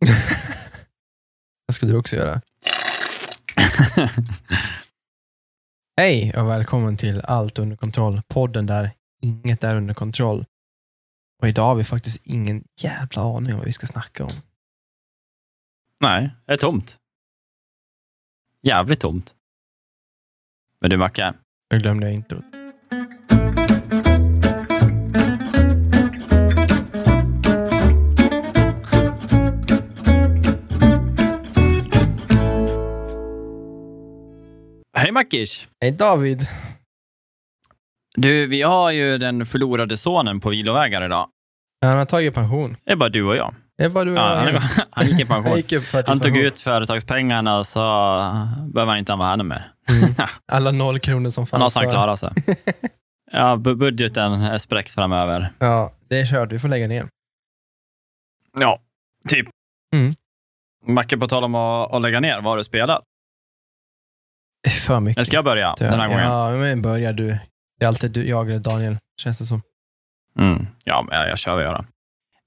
[1.66, 2.40] Det ska du också göra.
[5.96, 8.90] Hej och välkommen till Allt under kontroll, podden där
[9.22, 10.44] inget är under kontroll.
[11.42, 14.32] Och idag har vi faktiskt ingen jävla aning om vad vi ska snacka om.
[16.00, 16.98] Nej, det är tomt.
[18.62, 19.34] Jävligt tomt.
[20.80, 21.34] Men du Macke,
[21.70, 22.59] Nu glömde jag introt.
[35.10, 35.66] Hej Mackish!
[35.80, 36.46] Hej David!
[38.16, 41.28] Du, vi har ju den förlorade sonen på vilovägar idag.
[41.82, 42.76] Han har tagit pension.
[42.84, 43.54] Det är bara du och jag.
[43.78, 44.60] Det är bara du och Ja, jag.
[44.60, 45.56] han, han gick i Han pension.
[45.56, 47.78] gick upp Han tog ut företagspengarna och så
[48.72, 49.72] behöver han inte vara henne mer.
[49.90, 50.14] Mm.
[50.52, 51.72] Alla noll kronor som Han har fanns.
[51.74, 52.30] snart klarat sig.
[53.32, 55.48] Ja, bu- budgeten är spräckt framöver.
[55.58, 56.52] Ja, det är kört.
[56.52, 57.08] Vi får lägga ner.
[58.60, 58.78] Ja,
[59.28, 59.48] typ.
[59.94, 60.12] Mm.
[60.86, 63.02] Macke, på tal om att, att lägga ner, vad har du spelat?
[64.68, 65.18] För mycket.
[65.18, 66.24] Eller ska jag börja den här gången?
[66.24, 67.38] Ja, men börjar du.
[67.78, 69.62] Det är alltid du, jag eller Daniel, känns det som.
[70.38, 70.66] Mm.
[70.84, 71.78] Ja, men jag, kör vad jag.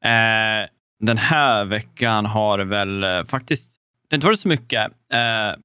[0.06, 0.68] Eh,
[1.00, 4.92] den här veckan har väl eh, faktiskt det har inte varit så mycket.
[5.14, 5.60] Eh,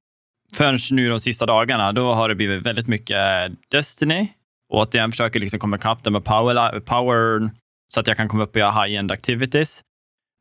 [0.53, 4.27] förrän nu de sista dagarna, då har det blivit väldigt mycket Destiny.
[4.69, 7.49] Och jag försöker liksom komma ikapp det med power, power
[7.87, 9.81] så att jag kan komma upp göra high-end activities.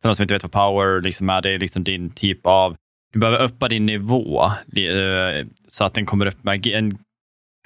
[0.02, 2.76] För de som inte vet vad power liksom är, det är liksom din typ av...
[3.12, 4.44] Du behöver uppa din nivå
[4.76, 6.98] eh, så att den kommer upp med en...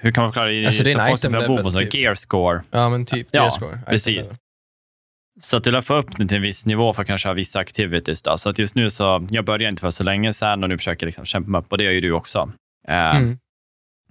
[0.03, 0.65] Hur kan man förklara det?
[0.65, 1.93] Alltså, det är en item level, typ.
[1.93, 2.63] Gear score.
[2.71, 3.27] Ja, men typ.
[3.31, 3.79] Ja, gear score.
[3.87, 4.29] precis.
[5.41, 7.33] Så att du lär få upp den till en viss nivå för att kunna köra
[7.33, 8.21] vissa activities.
[8.21, 8.37] Då.
[8.37, 11.05] Så att just nu så, jag började inte för så länge sedan och nu försöker
[11.05, 12.51] jag liksom kämpa mig upp och det gör ju du också.
[12.87, 13.37] Eh, Mm.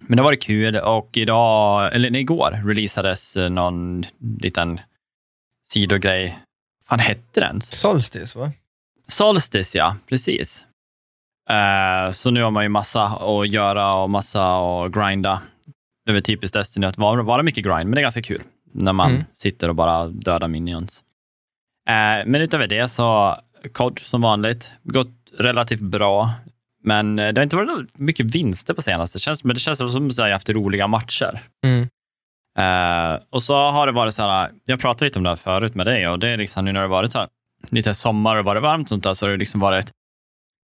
[0.06, 4.04] Men det var kul och idag, eller nej, igår, releasades eh, någon
[4.40, 4.80] liten
[5.68, 6.38] sidogrej.
[6.88, 7.60] fan hette den?
[7.60, 8.52] Solstice, va?
[9.08, 9.96] Solstice, ja.
[10.08, 10.64] Precis.
[11.52, 15.40] Eh, så nu har man ju massa att göra och massa att grinda.
[16.04, 18.42] Det är väl typiskt Destiny att vara, vara mycket grind, men det är ganska kul
[18.72, 19.24] när man Mm.
[19.34, 21.02] sitter och bara dödar minions.
[21.88, 23.36] Eh, men utöver det så,
[23.72, 26.30] COD som vanligt, gått relativt bra.
[26.84, 30.06] Men eh, det har inte varit mycket vinster på senaste, känns, men det känns som
[30.08, 31.40] att jag har haft roliga matcher.
[31.64, 31.88] Mm.
[32.58, 35.74] Eh, och så har det varit så här, jag pratade lite om det här förut
[35.74, 37.28] med dig och det är liksom nu när det varit så här,
[37.70, 39.90] lite sommar och varit varmt och sånt där, så har det liksom varit,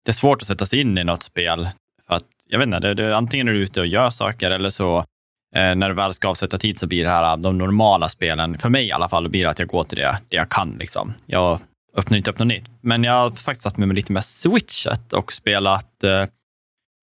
[0.05, 1.69] det är svårt att sätta sig in i något spel.
[2.07, 4.71] För att, jag vet inte, det, det, antingen är du ute och gör saker eller
[4.71, 4.99] så
[5.57, 8.69] eh, när du väl ska avsätta tid så blir det här de normala spelen, för
[8.69, 10.77] mig i alla fall, blir att jag går till det, det jag kan.
[10.79, 11.15] Liksom.
[11.27, 11.59] Jag
[11.97, 12.71] öppnar inte upp något nytt.
[12.81, 16.27] Men jag har faktiskt satt mig med lite med switchet och spelat, eh,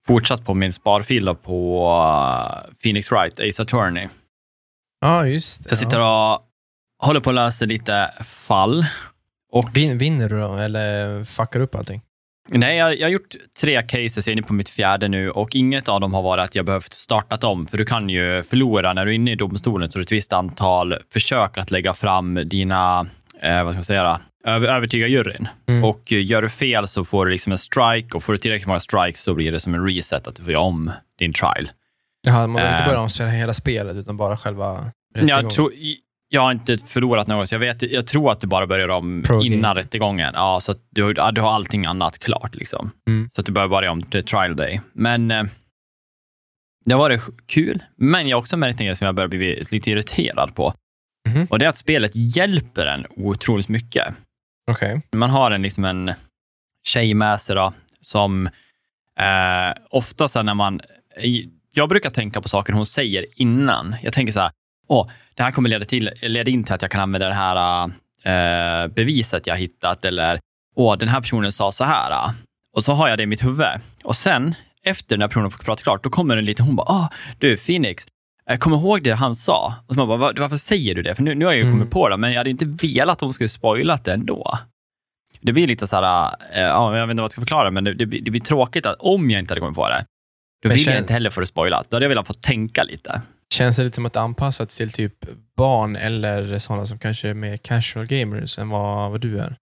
[0.08, 4.08] fortsatt på min sparfil på eh, Phoenix Wright, Ace Attorney.
[5.02, 5.72] Ja, just det.
[5.72, 6.40] Jag sitter och
[7.00, 8.86] håller på att lösa lite fall.
[9.52, 12.02] Och, Vin, vinner du då, eller fuckar upp allting?
[12.60, 15.56] Nej, jag, jag har gjort tre cases, jag är inne på mitt fjärde nu och
[15.56, 18.94] inget av dem har varit att jag behövt startat om, för du kan ju förlora
[18.94, 21.94] när du är inne i domstolen, så är det ett visst antal försök att lägga
[21.94, 23.06] fram dina,
[23.42, 25.48] eh, vad ska man säga, över, övertyga juryn.
[25.68, 25.84] Mm.
[25.84, 28.68] Och eh, gör du fel så får du liksom en strike och får du tillräckligt
[28.68, 31.72] många strikes så blir det som en reset, att du får göra om din trial.
[32.28, 32.88] Jaha, man vill inte Eh.
[32.88, 35.44] börja omspela hela spelet, utan bara själva rättegången.
[35.44, 35.72] Jag, tror,
[36.34, 39.24] jag har inte förlorat något, så jag, vet, jag tror att du bara börjar om
[39.24, 40.32] Pro innan rättegången.
[40.34, 42.56] Ja, så du, du har allting annat klart.
[42.56, 42.92] Liksom.
[43.08, 43.30] Mm.
[43.34, 44.82] Så att du börjar börja om till trial day.
[44.94, 45.44] Men eh,
[46.86, 49.64] det har varit kul, men jag har också märkt en grej som jag börjar bli
[49.72, 50.74] lite irriterad på.
[51.30, 51.48] Mhm.
[51.50, 54.14] Och det är att spelet hjälper en otroligt mycket.
[54.72, 55.02] Okej.
[55.12, 56.12] Man har en, liksom en
[56.84, 58.48] tjej med sig då, som
[59.20, 60.82] eh, ofta när man...
[61.74, 63.96] Jag brukar tänka på saker hon säger innan.
[64.02, 64.52] Jag tänker så här,
[64.92, 67.84] åh, det här kommer leda, till, leda in till att jag kan använda det här
[68.24, 70.40] eh, beviset jag hittat, eller
[70.76, 72.12] åh, den här personen sa så här.
[72.12, 72.34] ah."
[72.74, 73.68] Och så har jag det i mitt huvud.
[74.04, 77.10] Och sen, efter när personen får prata klart, då kommer det lite, hon bara, ah,
[77.40, 78.08] du Phoenix,
[78.50, 79.74] eh, kom ihåg det han sa.
[79.88, 81.16] Och så man bara, "Va- varför säger du det?
[81.16, 81.74] För nu, nu har jag ju Mm.
[81.74, 84.58] kommit på det, men jag hade inte velat att hon skulle spoilat det ändå.
[85.42, 86.04] Det blir lite så här,
[86.54, 88.86] ja, jag vet inte vad jag ska förklara, men det, det, blir- det blir tråkigt
[88.86, 90.06] att om jag inte hade kommit på det,
[90.64, 91.90] då vill jag inte heller få det spoilat.
[91.90, 93.22] Då hade jag velat få tänka lite.
[93.54, 95.14] Känns det lite som att det är anpassat till typ
[95.58, 99.58] barn eller sådana som kanske är mer casual gamers än vad, vad du är?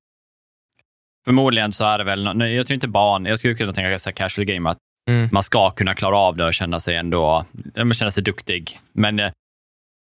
[1.26, 4.10] Förmodligen så är det väl, nej, jag tror inte barn, jag skulle kunna tänka så
[4.10, 4.78] här casual game, att
[5.10, 5.30] Mm.
[5.32, 7.46] man ska kunna klara av det och känna sig ändå,
[7.94, 8.80] känna sig duktig.
[8.94, 9.26] Men eh,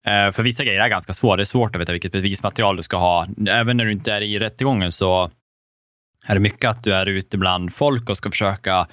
[0.06, 1.36] eh, för vissa grejer är det ganska svårt.
[1.38, 3.26] Det är svårt att veta vilket bevismaterial du ska ha.
[3.48, 5.30] Även när du inte är i rättegången så
[6.26, 8.86] är det mycket att du är ute bland folk och ska försöka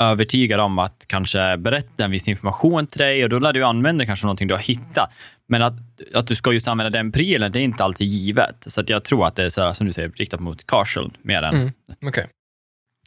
[0.00, 4.06] övertyga dem att kanske berätta en viss information till dig och då lär du använda
[4.06, 5.10] kanske någonting du har hittat.
[5.46, 5.74] Men att,
[6.14, 8.56] att du ska just använda den prylen, det är inte alltid givet.
[8.66, 11.16] Så att jag tror att det är så här, som du säger, riktat mot casual
[11.22, 11.72] mer än Mm.
[12.06, 12.26] Okej.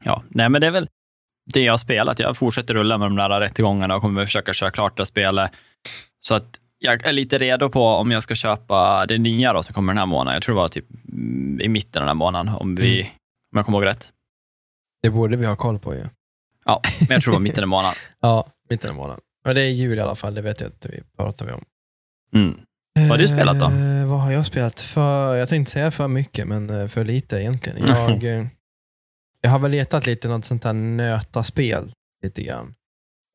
[0.04, 0.88] Ja, nej men det är väl
[1.54, 2.20] det jag har spelat.
[2.20, 5.52] Jag fortsätter rulla med de där rättegångarna och kommer försöka köra klart det spelet.
[6.22, 9.74] Så att jag är lite redo på om jag ska köpa det nya då, som
[9.74, 10.34] kommer den här månaden.
[10.34, 13.12] Jag tror det var typ mm, i mitten av den här månaden, om, vi, Mm.
[13.54, 14.12] om jag kommer ihåg rätt.
[15.04, 16.00] Det borde vi ha koll på ju.
[16.00, 16.08] Ja,
[16.66, 17.96] men jag tror det var mitten av månaden.
[18.20, 19.22] Ja, mitten av månaden.
[19.46, 21.64] Men det är jul i alla fall, det vet jag att vi pratar vi om.
[22.36, 22.60] Mm.
[22.96, 23.66] Vad har du spelat då?
[23.66, 24.82] Eh, vad har jag spelat?
[24.82, 27.88] För, jag tänkte säga för mycket, men eh, för lite egentligen.
[27.88, 28.46] Jag, eh,
[29.42, 31.92] jag har väl letat lite något sånt här nöta-spel
[32.24, 32.76] lite grann.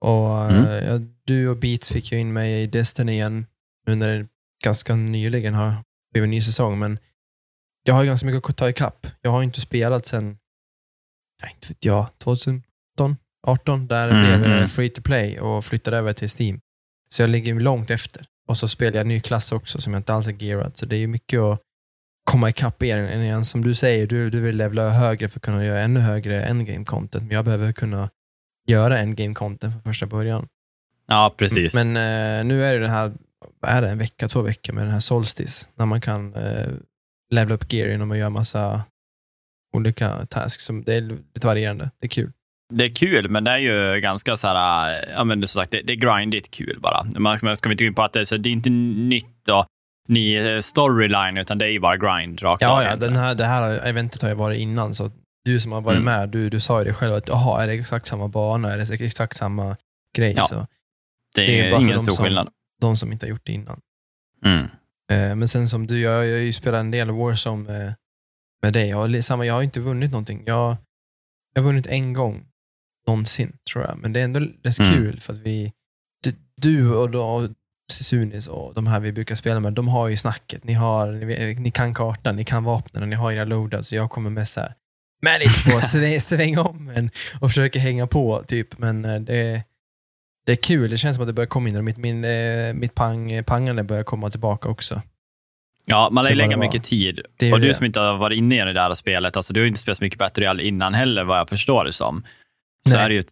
[0.00, 0.84] Och, eh, Mm.
[0.84, 3.46] ja, du och Beats fick ju in mig i Destiny igen,
[3.86, 4.28] nu när det
[4.64, 5.74] ganska nyligen har
[6.12, 6.98] blivit en ny säsong, men
[7.82, 9.06] jag har ganska mycket att ta ikapp.
[9.20, 10.38] Jag har inte spelat sedan,
[11.42, 12.62] nej, inte vet jag, 2017,
[13.46, 14.68] 18, där det Mm, blev eh, mm.
[14.68, 16.60] free to play och flyttade över till Steam.
[17.10, 18.26] Så jag ligger långt efter.
[18.48, 20.76] Och så spelar jag en ny klass också som jag inte alls är gearad.
[20.76, 21.60] Så det är ju mycket att
[22.30, 22.98] komma ikapp er.
[22.98, 23.44] än.
[23.44, 26.84] Som du säger, du, du vill levla högre för att kunna göra ännu högre endgame
[26.84, 27.24] content.
[27.24, 28.10] Men jag behöver kunna
[28.68, 30.48] göra endgame content från första början.
[31.06, 31.74] Ja, precis.
[31.74, 33.12] Men eh, nu är det den här,
[33.60, 35.66] vad är det, en vecka, två veckor med den här Solstice.
[35.74, 36.68] När man kan eh,
[37.30, 38.82] levla upp gear genom att göra massa
[39.72, 40.64] olika tasks.
[40.64, 41.90] Som, det är lite varierande.
[42.00, 42.32] Det är kul.
[42.74, 45.82] Det är kul, men det är ju ganska så här, ja men som sagt, det,
[45.82, 47.04] det är grindigt kul bara.
[47.16, 49.48] Man man ska inte gå in på att det, är så, det är inte nytt
[49.48, 49.66] och
[50.08, 53.14] ny eh, storyline, utan det är ju bara grind rakt av Ja, ja egentligen.
[53.14, 55.10] den här, det här eventet har ju varit innan, så
[55.44, 56.04] du som har varit Mm.
[56.04, 58.72] med, du, du sa ju det själv att jaha, är det exakt samma bana?
[58.72, 59.76] Är det exakt samma
[60.16, 60.32] grej?
[60.36, 60.44] Ja.
[60.44, 60.66] Så det
[61.46, 62.48] det är är bara ingen de stor som- skillnad.
[62.80, 63.80] de som inte har gjort det innan.
[64.44, 64.64] Mm.
[65.12, 67.94] Eh, men sen som du, jag, har ju spelat en del Warzone med,
[68.62, 68.88] med dig.
[68.88, 70.42] Jag, har samma, jag har inte vunnit någonting.
[70.46, 70.76] Jag,
[71.54, 72.44] jag har vunnit en gång
[73.08, 73.98] någonsin, tror jag.
[73.98, 74.92] Men det är ändå rätt Mm.
[74.92, 75.72] kul för att vi,
[76.56, 77.50] du, och, då, och
[77.92, 80.64] Sunis och de här vi brukar spela med, de har ju snacket.
[80.64, 83.88] Ni, har, ni, ni kan kartan, ni kan vapnen och ni har era loadouts.
[83.88, 84.74] Så jag kommer med så här,
[85.40, 87.10] lite på, sväng, sväng om en
[87.40, 88.78] och försöker hänga på, typ.
[88.78, 89.62] Men eh, det,
[90.46, 90.90] det är kul.
[90.90, 93.82] Det känns som att det börjar komma in och mitt, min, eh, mitt pang, pangande
[93.82, 95.02] börjar komma tillbaka också.
[95.84, 97.20] Ja, man lär ju Det lägga det mycket tid.
[97.36, 97.74] Det Och ju du det.
[97.74, 100.04] som inte har varit inne i det där spelet, alltså du har inte spelat så
[100.04, 102.24] mycket Battle Royale innan heller, vad jag förstår det som.
[102.88, 103.04] Så Nej.
[103.04, 103.22] är det ju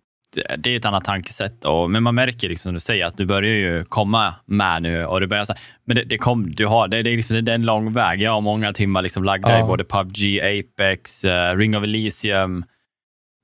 [0.58, 1.64] det är ett annat tankesätt.
[1.64, 5.04] Och, men man märker, liksom, som du säger, att du börjar ju komma med nu.
[5.04, 7.44] Och det börjar, så här- men det, det, kom, du har, det, det, är liksom,
[7.44, 8.22] det är en lång väg.
[8.22, 9.60] Jag har många timmar liksom lagda Ja.
[9.60, 12.64] i både PubG, Apex, eh, Ring of Elysium.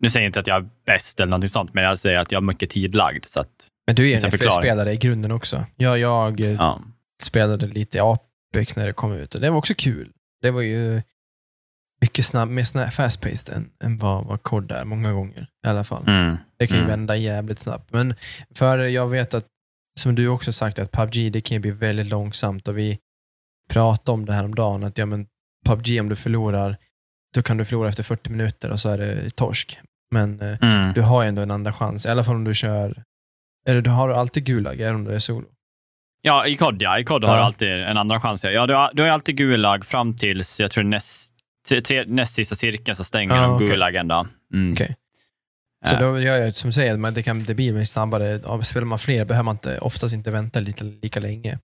[0.00, 2.32] Nu säger jag inte att jag är bäst eller någonting sånt, men jag säger att
[2.32, 3.24] jag har mycket tid lagd.
[3.24, 3.50] Så att,
[3.86, 5.64] Men du är en spelare i grunden också.
[5.76, 6.80] Jag, jag eh, ja.
[7.22, 10.08] spelade lite Apex när det kom ut och det var också kul.
[10.42, 11.02] Det var ju
[12.02, 15.84] mycket snabb, mer snabb, fast-paced än, än vad, vad COD är många gånger i alla
[15.84, 16.04] fall.
[16.08, 16.36] Mm.
[16.56, 16.90] Det kan ju Mm.
[16.90, 17.92] vända jävligt snabbt.
[17.92, 18.14] Men
[18.54, 19.46] för jag vet att,
[20.00, 22.98] som du också sagt, att PubG det kan ju bli väldigt långsamt och vi
[23.70, 25.26] pratade om det här om dagen att ja, men
[25.66, 26.76] PubG om du förlorar,
[27.34, 29.78] då kan du förlora efter 40 minuter och så är det torsk.
[30.14, 30.92] Men eh, Mm.
[30.92, 33.02] du har ju ändå en andra chans, i alla fall om du kör,
[33.68, 35.46] eller du har alltid gulag även om du är solo.
[36.24, 36.98] Ja, i COD ja.
[36.98, 37.36] I har Ja.
[37.36, 38.44] du alltid en andra chans.
[38.44, 41.31] Ja, du har, du har alltid gulag fram tills, jag tror näst,
[41.68, 43.68] tre, tre, näst sista cirkeln så stänger Ja, de okej.
[43.68, 44.26] gulagen då.
[44.54, 44.72] Mm.
[44.72, 44.96] Okej.
[45.84, 48.64] Så då gör jag som du säger, men det, kan, det blir snabbare.
[48.64, 51.58] Spelar man fler behöver man inte, oftast inte vänta lite, lika länge.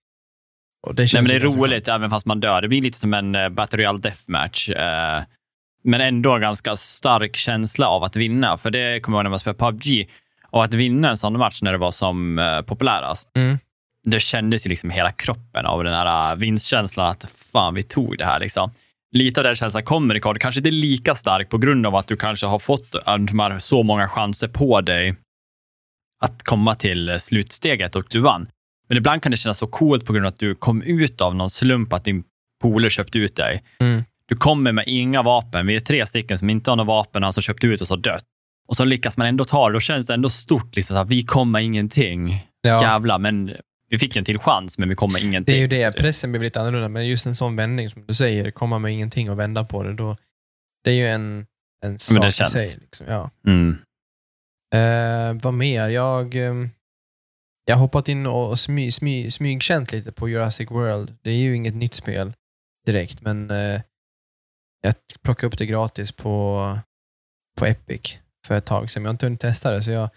[0.87, 2.63] Och det Nej, känns men det är roligt även fast man dör.
[2.63, 4.69] Det blir lite som en uh, Battle Royale Deathmatch.
[4.69, 4.77] Uh,
[5.85, 8.57] men ändå en ganska stark känsla av att vinna.
[8.57, 10.11] För det kommer jag ihåg när man spelade PubG.
[10.51, 13.37] Och att vinna en sån match när det var som uh, populärast.
[13.37, 13.59] Mm.
[14.05, 18.25] Det kändes ju liksom hela kroppen av den här vinstkänslan att fan, vi tog det
[18.25, 18.41] här.
[18.41, 18.71] Liksom.
[19.13, 20.41] Lite av den känslan kommer i COD.
[20.41, 22.95] Kanske inte lika stark på grund av att du kanske har fått
[23.59, 25.15] så många chanser på dig
[26.21, 28.49] att komma till uh, slutsteget och du vann.
[28.89, 31.35] Men ibland kan det kännas så coolt på grund av att du kom ut av
[31.35, 32.25] någon slump att din
[32.63, 33.63] polare köpte ut dig.
[33.79, 34.05] Mm.
[34.27, 35.67] Du kommer med inga vapen.
[35.67, 38.25] Vi är tre stycken som inte har några vapen, alltså köpt ut och så dött.
[38.69, 39.73] Och så lyckas man ändå ta det.
[39.73, 40.77] Då känns det ändå stort.
[40.77, 42.47] Liksom, här, vi kommer ingenting.
[42.61, 43.57] Ja, Jävlar, men
[43.89, 45.53] vi fick en till chans, men vi kommer ingenting.
[45.53, 45.93] det är ju det.
[45.93, 49.31] Pressen blir lite annorlunda, men just en sån vändning som du säger, komma med ingenting
[49.31, 50.17] och vända på det, då,
[50.85, 51.47] det är ju en,
[51.85, 52.53] en sak det i känns.
[52.53, 52.79] sig.
[52.81, 53.07] Liksom.
[53.07, 53.31] Ja.
[53.47, 53.77] Mm.
[54.75, 55.89] Eh, vad mer?
[55.89, 56.71] Jag, ehm,
[57.65, 61.15] jag har hoppat in och smy, smy, smygkänt lite på Jurassic World.
[61.23, 62.33] Det är ju inget nytt spel
[62.87, 63.81] direkt, men eh,
[64.83, 66.79] jag plockade upp det gratis på,
[67.59, 69.03] på Epic för ett tag sedan.
[69.03, 70.11] Jag har inte hunnit testa det, så jag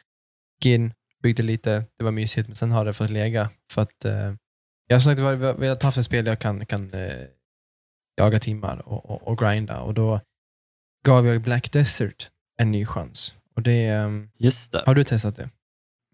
[0.64, 3.50] gick in, byggde lite, det var mysigt, men sen har det fått lägga.
[3.74, 4.34] För att, eh,
[4.88, 7.26] jag har som sagt velat ha ett spel där jag kan, kan eh,
[8.18, 9.80] jaga timmar och, och, och grinda.
[9.80, 10.20] Och då
[11.06, 13.36] gav jag Black Desert en ny chans.
[13.56, 14.84] Och det, ehm, Just det.
[14.86, 15.50] har du testat det?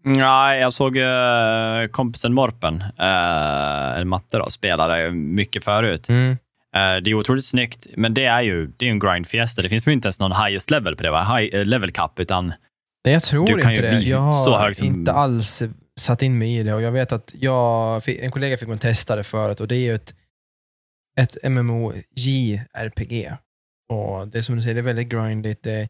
[0.04, 6.08] Nej, jag såg uh, kompisen Morpen, uh, Matte, då, spelade mycket förut.
[6.08, 6.36] Mm.
[6.72, 9.62] det är otroligt snyggt, men det är ju det är en grind-fiesta.
[9.62, 11.36] Det finns ju inte ens någon highest level på det, va?
[11.36, 12.52] High level cup, utan
[13.04, 13.96] Nej, jag tror Du kan inte ju det.
[13.98, 15.62] bli Jag så har hög som- inte alls
[16.00, 18.78] satt in mig i det och jag vet att jag, fick- en kollega fick mig
[18.78, 20.14] testa det förut och det är ju ett,
[21.20, 23.36] ett MMO-JRPG.
[23.92, 25.62] Och det är som du säger, det är väldigt grindigt.
[25.62, 25.88] Det,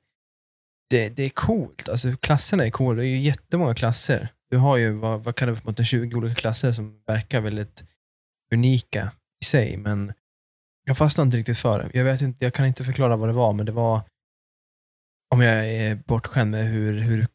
[0.90, 1.88] det, det är coolt.
[1.88, 2.96] Alltså klasserna är coola.
[3.00, 4.28] Det är ju jättemånga klasser.
[4.50, 7.84] Du har ju, vad, vad kan det vara, 20 olika klasser som verkar väldigt
[8.54, 9.12] unika
[9.42, 10.12] i sig, men
[10.84, 11.98] jag fastnade inte riktigt för det.
[11.98, 14.00] Jag, vet inte, jag kan inte förklara vad det var, men det var,
[15.34, 17.26] om jag är bortskämd med hur, hur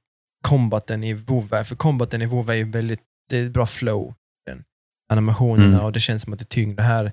[0.47, 4.13] combaten i WoW är, för combaten i WoW är ju väldigt, det är bra flow.
[4.45, 4.63] Den.
[5.13, 5.85] Animationerna Mm.
[5.85, 6.77] och det känns som att det är tyngd.
[6.77, 7.11] Det här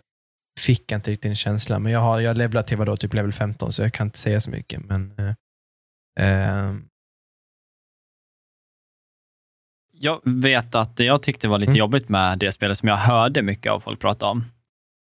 [0.60, 3.32] fick jag inte riktigt en känsla, men jag har jag levlat till vadå, typ level
[3.32, 4.84] 15, så jag kan inte säga så mycket.
[4.84, 5.34] Men, eh,
[6.20, 6.86] ehm,
[9.92, 11.78] Jag vet att det jag tyckte var lite Mm.
[11.78, 14.44] jobbigt med det spelet som jag hörde mycket av folk prata om.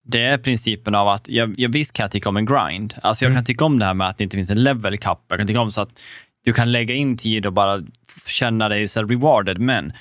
[0.09, 2.95] Det är principen av att, jag, jag visst kan jag tycka om en grind.
[3.03, 3.37] Alltså jag Mm.
[3.39, 5.25] kan tycka om det här med att det inte finns en level cap.
[5.29, 5.91] Jag kan tycka om så att
[6.45, 7.81] du kan lägga in tid och bara
[8.27, 9.59] känna dig så rewarded.
[9.59, 9.93] Men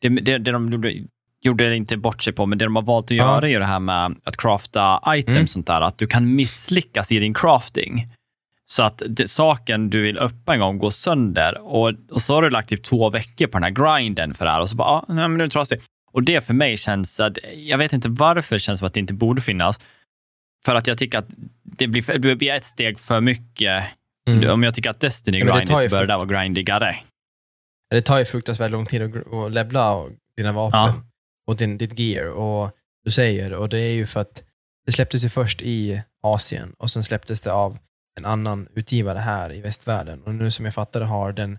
[0.00, 0.94] det, det, det de gjorde,
[1.42, 3.16] gjorde det inte bort sig på, men det de har valt att Ja.
[3.16, 5.46] göra är det här med att crafta items Mm.
[5.46, 5.80] sånt där.
[5.80, 8.06] Att du kan misslyckas i din crafting.
[8.66, 12.42] Så att det, saken du vill uppa en gång går sönder och, och så har
[12.42, 14.88] du lagt typ två veckor på den här grinden för det här och så bara,
[14.88, 15.84] ah, nej, men nu är det trasigt.
[16.12, 19.00] Och det för mig känns att, jag vet inte varför det känns som att det
[19.00, 19.80] inte borde finnas.
[20.64, 21.26] För att jag tycker att
[21.62, 23.84] det blir, det blir ett steg för mycket.
[24.28, 24.50] mm.
[24.50, 26.96] Om jag tycker att Destiny är ju så bör det vara grindigare.
[27.90, 30.04] Det tar ju fruktansvärt lång tid att, att levla
[30.36, 31.02] dina vapen Ja.
[31.46, 32.26] och din, ditt gear.
[32.26, 32.70] Och
[33.04, 34.44] du säger, och det är ju för att
[34.86, 37.78] det släpptes ju först i Asien och sen släpptes det av
[38.18, 40.22] en annan utgivare här i västvärlden.
[40.22, 41.58] Och nu som jag fattar det har den,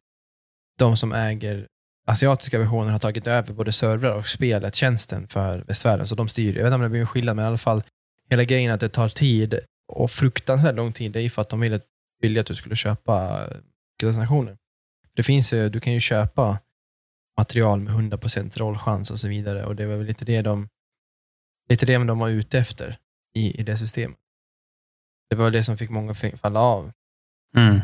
[0.80, 1.68] de som äger
[2.06, 6.08] asiatiska versionen har tagit över både servrar och spelet, tjänsten för västvärlden.
[6.08, 6.56] Så de styr.
[6.56, 7.84] Jag vet inte om det blir en skillnad, men i alla fall
[8.30, 11.50] hela grejen att det tar tid och fruktansvärt lång tid, det är ju för att
[11.50, 11.82] de ville,
[12.22, 13.58] ville att du skulle köpa eh,
[14.02, 14.58] transaktioner.
[15.16, 16.60] Det finns ju, du kan ju köpa
[17.38, 20.70] material med 100% rollchans och så vidare och det var väl lite det de,
[21.70, 22.98] lite det de var ute efter
[23.36, 24.18] i, i det systemet.
[25.30, 26.92] Det var det som fick många att falla av.
[27.56, 27.82] Mm.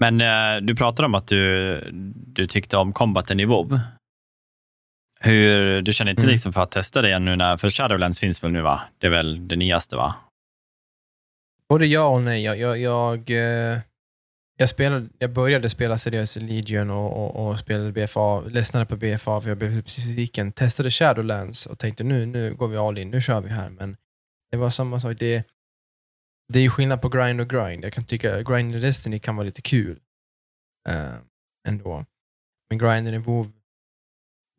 [0.00, 1.80] Men eh, du pratade om att du,
[2.14, 3.80] du tyckte om combaten i WoW.
[5.20, 6.32] Hur, du känner inte Mm.
[6.32, 8.80] liksom för att testa det igen nu när, för Shadowlands finns väl nu va?
[8.98, 10.14] Det är väl det nyaste va?
[11.68, 12.44] Både ja och nej.
[12.44, 13.78] Jag, jag, jag, eh,
[14.56, 18.96] jag, spelade, jag började spela seriöst i Legion och, och, och spelade BFA, ledsnade på
[18.96, 20.52] BFA för jag blev besviken.
[20.52, 23.70] Testade Shadowlands och tänkte nu, nu går vi all in, nu kör vi här.
[23.70, 23.96] Men
[24.50, 25.16] det var samma sak.
[25.18, 25.44] Det,
[26.52, 27.84] det är ju skillnad på grind och grind.
[27.84, 29.98] Jag kan tycka grind i Destiny kan vara lite kul
[30.88, 31.14] eh,
[31.68, 32.04] ändå.
[32.70, 33.52] Men grinden i WoW,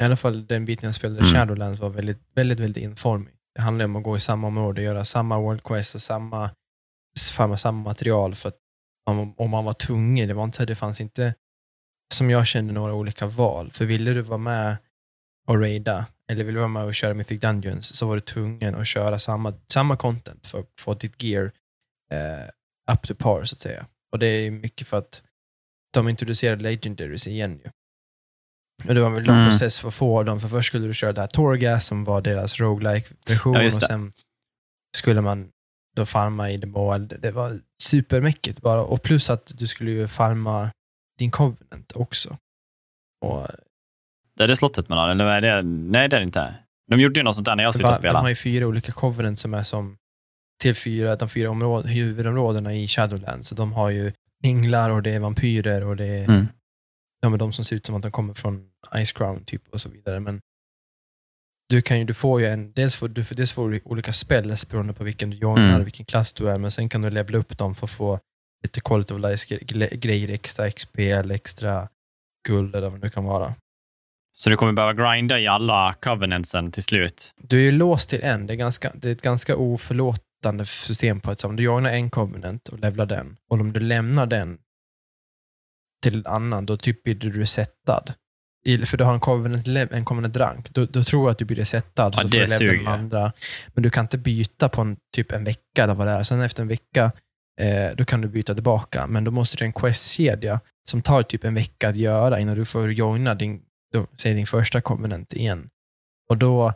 [0.02, 1.34] i alla fall den biten jag spelade Mm.
[1.34, 3.34] Shadowlands var väldigt, väldigt, väldigt informig.
[3.56, 6.52] Det handlar om att gå i samma område, göra samma World Quest och samma
[7.32, 8.58] farma samma material för att
[9.06, 10.28] om, om man var tvungen.
[10.28, 11.36] Det var inte så det fanns inte,
[12.14, 13.72] som jag kände, några olika val.
[13.72, 14.78] För ville du vara med
[15.48, 18.76] och raida eller ville du vara med och köra Mythic Dungeons så var du tvungen
[18.76, 21.52] att köra samma, samma content för att få ditt gear
[22.12, 23.86] eh, up to par så att säga.
[24.12, 25.24] Och det är mycket för att
[25.94, 27.72] de introducerade Legendaries igen ju.
[28.88, 29.50] Och det var en lång Mm.
[29.50, 32.22] process för att få dem, för först skulle du köra det här Torgas som var
[32.22, 34.14] deras roguelike version Ja, och sen
[34.98, 35.50] skulle man
[35.96, 37.08] då farma i det mål.
[37.08, 38.82] Det, var supermäckigt bara.
[38.84, 40.72] Och plus att du skulle ju farma
[41.20, 42.38] din Covenant också.
[43.26, 43.48] Och
[44.38, 45.62] Det är det slottet man har, eller är det?
[45.62, 46.56] Nej, det är det inte.
[46.88, 48.20] De gjorde ju något sånt där när jag slutade var, de spela.
[48.20, 49.98] har ju fyra olika Covenant som är som
[50.62, 53.48] till fyra, de fyra områd, huvudområdena i Shadowlands.
[53.48, 54.12] Så de har ju
[54.44, 56.48] änglar och det är vampyrer och det är Mm.
[57.22, 58.70] de, är de som ser ut som att de kommer från
[59.06, 60.20] Ice Crown typ och så vidare.
[60.20, 60.40] Men
[61.70, 64.70] du, kan ju, du får ju en, dels får du, dels får du olika spells
[64.70, 65.84] beroende på vilken du joinar, Mm.
[65.84, 68.20] vilken klass du är, men sen kan du levela upp dem för att få
[68.64, 71.88] lite quality of life gre- grejer, extra XP eller extra
[72.48, 73.56] guld eller vad det nu kan vara.
[74.38, 77.34] Så du kommer behöva grinda i alla covenantsen till slut.
[77.38, 78.48] Du är ju låst till en.
[78.48, 79.56] Det är, ganska, det är ett ganska
[80.42, 81.58] oförlåtande system på ett sånt.
[81.58, 83.38] Du joinar en covenant och levlar den.
[83.50, 84.58] Och om du lämnar den
[86.04, 88.14] till en annan, då typ blir du resettad.
[88.66, 90.70] I, för du har en covenant, en covenant rank.
[90.74, 92.14] Då, då tror jag att du blir resettad.
[92.16, 93.34] Ja, så det får du den andra.
[93.74, 96.24] Men du kan inte byta på en, typ en vecka eller vad det är.
[96.24, 97.12] Sen efter en vecka,
[97.60, 99.08] eh, då kan du byta tillbaka.
[99.08, 102.56] Men då måste du ha en quest-kedja som tar typ en vecka att göra innan
[102.56, 103.62] du får joina din,
[103.94, 105.70] då, säg din första covenant igen.
[106.30, 106.74] Och då,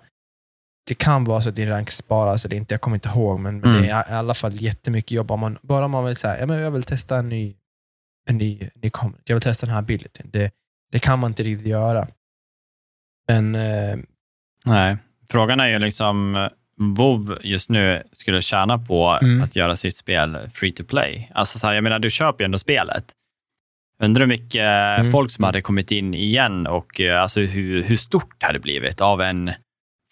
[0.88, 3.60] det kan vara så att din rank sparas eller inte, jag kommer inte ihåg, men,
[3.60, 3.82] men Mm.
[3.84, 5.32] det är i alla fall jättemycket jobb.
[5.32, 7.56] Om man, bara om man vill säga, ja, men jag vill testa en ny,
[8.30, 9.22] en ny, ny comment.
[9.26, 10.30] Jag vill testa den här abilityn.
[10.34, 10.52] Det,
[10.92, 12.08] det kan man inte riktigt göra.
[13.28, 13.96] Men eh,
[14.66, 14.98] Nej.
[15.32, 16.50] Frågan är ju liksom,
[16.98, 19.42] WoW just nu skulle tjäna på Mm.
[19.42, 21.32] att göra sitt spel free to play.
[21.34, 23.06] Alltså, så här, jag menar, du köper ju ändå spelet.
[24.00, 24.62] Undrar hur mycket
[25.00, 25.12] Mm.
[25.12, 29.02] folk som hade kommit in igen och eh, alltså, hur, hur stort det hade blivit
[29.02, 29.52] av en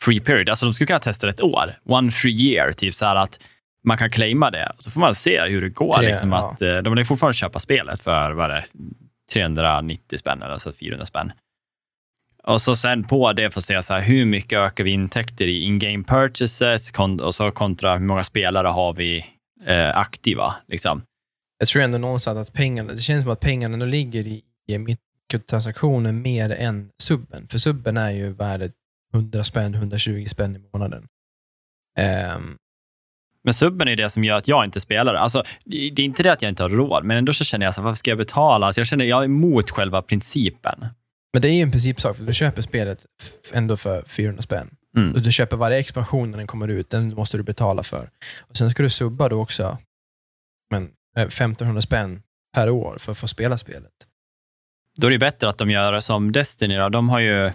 [0.06, 0.50] free period.
[0.50, 1.74] Alltså, de skulle kunna testa det ett år.
[1.86, 3.40] One free year, typ så här att
[3.84, 4.72] man kan claima det.
[4.80, 5.94] Så får man se hur det går.
[5.94, 6.52] Tre, liksom, ja.
[6.52, 8.64] att, eh, de vill fortfarande köpa spelet för vad det,
[9.34, 11.32] 390 spänn eller så 400 spänn.
[12.44, 15.62] Och så sen på det får se så här, hur mycket ökar vi intäkter i
[15.62, 16.92] in-game purchases
[17.22, 19.26] och så kontra hur många spelare har vi
[19.66, 20.56] eh, aktiva.
[20.68, 21.02] Liksom.
[21.58, 24.78] Jag tror ändå någonstans att pengarna, det känns som att pengarna ändå ligger i, i
[24.78, 27.48] mikrotransaktioner mer än subben.
[27.48, 28.72] För subben är ju värdet
[29.14, 31.08] 100 spänn, 120 spänn i månaden.
[32.00, 32.58] Ehm,
[33.44, 35.14] Men subben är det som gör att jag inte spelar.
[35.16, 37.74] Alltså, det är inte det att jag inte har råd, men ändå så känner jag
[37.76, 38.66] så här, varför ska jag betala?
[38.66, 40.86] Alltså, jag känner jag är emot själva principen.
[41.34, 43.06] men det är ju en principsak, för du köper spelet
[43.54, 44.70] ändå för 400 spänn.
[44.98, 45.14] Mm.
[45.14, 48.10] Och du köper varje expansion när den kommer ut, den måste du betala för.
[48.40, 49.78] Och Sen ska du subba då också
[50.72, 50.84] men,
[51.18, 52.22] eh, 1500 spänn
[52.56, 53.92] per år för att få spela spelet.
[54.98, 56.76] Då är det bättre att de gör som Destiny.
[56.78, 56.90] Då.
[56.90, 57.52] De har ju,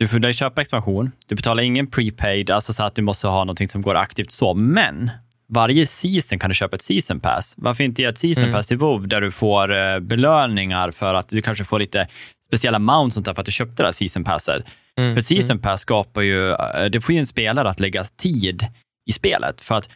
[0.00, 3.38] du får dig köpa expansion, du betalar ingen prepaid, alltså så att du måste ha
[3.44, 4.54] någonting som går aktivt så.
[4.54, 5.10] Men
[5.48, 7.54] varje season kan du köpa ett season pass.
[7.56, 8.54] Varför inte göra ett season Mm.
[8.54, 12.08] pass i WoW där du får eh, belöningar för att du kanske får lite
[12.46, 14.64] speciella mounts sånt där för att du köpte det här season passet.
[14.98, 15.14] Mm.
[15.14, 18.66] För season pass skapar ju, eh, det får ju en spelare att lägga tid
[19.06, 19.60] i spelet.
[19.60, 19.88] För att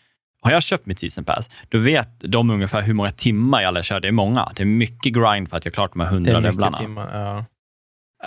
[0.42, 3.82] har jag köpt mitt season pass, då vet de ungefär hur många timmar jag alla
[3.82, 4.00] kör.
[4.00, 4.52] Det är många.
[4.56, 6.76] Det är mycket grind för att jag klart de här Det hundra är mycket levlarna.
[6.76, 7.10] timmar.
[7.12, 7.44] Ja.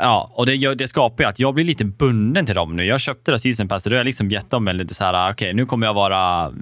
[0.01, 2.85] Ja, och det, det skapar ju att jag blir lite bunden till dem nu.
[2.85, 5.31] Jag köpte det season pass, då har jag liksom gett dem en lite så här,
[5.33, 6.53] okej, nu kommer jag vara,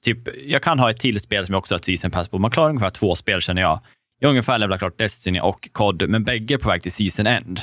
[0.00, 2.38] typ, jag kan ha ett till spel som jag också har ett season pass på.
[2.38, 3.80] Man klarar ungefär två spel känner jag.
[4.20, 7.26] Jag har ungefär levlat klart Destiny och COD, men bägge är på väg till season
[7.26, 7.60] end.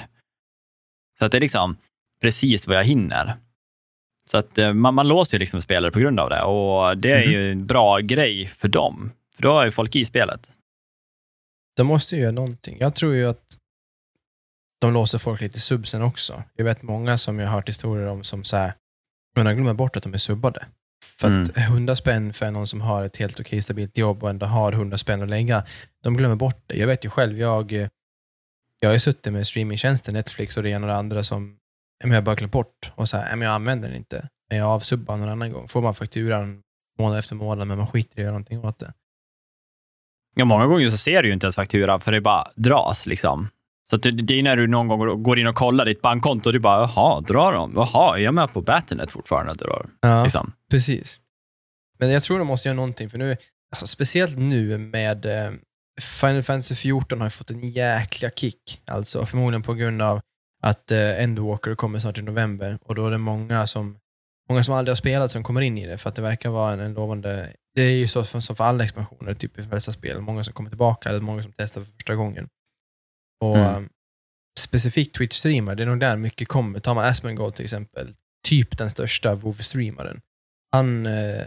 [1.20, 1.78] Så att det är liksom
[2.22, 3.34] precis vad jag hinner.
[4.32, 7.12] Så att eh, man, man låser ju liksom spelare på grund av det och det
[7.12, 7.32] är Mhm.
[7.32, 9.12] ju en bra grej för dem.
[9.36, 10.52] För då är ju folk i spelet.
[11.78, 12.78] De måste ju göra någonting.
[12.80, 13.58] Jag tror ju att
[14.86, 16.44] de låser folk lite i subsen också.
[16.56, 18.74] Jag vet många som jag har hört historier om som så här,
[19.36, 20.66] men jag glömmer bort att de är subbade.
[21.20, 24.46] För att 100 spänn för någon som har ett helt okej stabilt jobb och ändå
[24.46, 25.66] har 100 spänn att lägga,
[26.04, 26.78] de glömmer bort det.
[26.78, 27.72] Jag vet ju själv, jag,
[28.82, 31.58] jag har suttit med streamingtjänsten Netflix och det ena och det andra som
[32.04, 34.30] jag bara glömt bort och så här, jag använder den inte.
[34.50, 35.68] Men jag avsubbar någon annan gång.
[35.68, 36.62] Får man fakturan
[37.00, 38.94] månad efter månad, men man skiter i att göra någonting åt det.
[40.36, 43.06] Ja, många gånger så ser du ju inte ens fakturan för det bara dras.
[43.06, 43.50] Liksom.
[43.90, 46.54] Så det, det är när du någon gång går- in och kollar ditt bankkonto och
[46.54, 47.74] du bara, jaha, drar de?
[47.76, 49.54] Jaha, är jag med på Battle.net fortfarande?
[49.54, 49.90] Drar.
[50.02, 50.24] Ja.
[50.24, 50.52] Liksom.
[50.72, 51.20] Precis.
[52.00, 53.38] Men jag tror de måste göra någonting, för nu,
[53.72, 55.52] alltså speciellt nu med eh,
[56.22, 58.82] Final Fantasy 14 har fått en jäkla kick.
[58.88, 60.22] Alltså förmodligen på grund av
[60.64, 63.98] att eh, Endwalker kommer snart i november och då är det många som,
[64.50, 66.74] många som aldrig har spelat som kommer in i det för att det verkar vara
[66.74, 67.50] en, en lovande...
[67.76, 70.22] Det är ju så som som för alla expansioner, typ i de flesta spel.
[70.22, 72.48] Många som kommer tillbaka eller många som testar för första gången.
[73.42, 73.84] Och Mm.
[73.84, 73.90] eh,
[74.60, 76.80] specifikt Twitch-streamar, det är nog där mycket kommer.
[76.80, 78.14] Tar man Asmongold till exempel,
[78.48, 80.22] typ den största WoW-streamaren.
[80.72, 81.46] Han eh,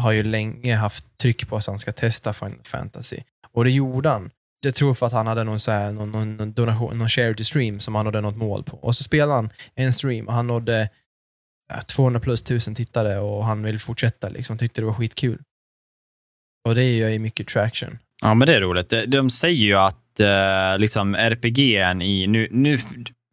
[0.00, 3.22] har ju länge haft tryck på att han ska testa Final Fantasy.
[3.52, 4.30] Och det gjorde han.
[4.64, 7.80] Jag tror för att han hade någon, så här, någon, någon, donation, någon charity stream
[7.80, 8.76] som han nådde något mål på.
[8.76, 10.88] Och så spelade han en stream och han nådde
[11.68, 14.28] ja, 200 plus tusen tittare och han vill fortsätta.
[14.28, 15.42] Liksom, tyckte det var skitkul.
[16.68, 17.98] Och det är ju mycket traction.
[18.22, 18.88] Ja, men det är roligt.
[18.88, 22.26] De, de säger ju att eh, liksom RPG'n i...
[22.26, 22.78] Nu, nu,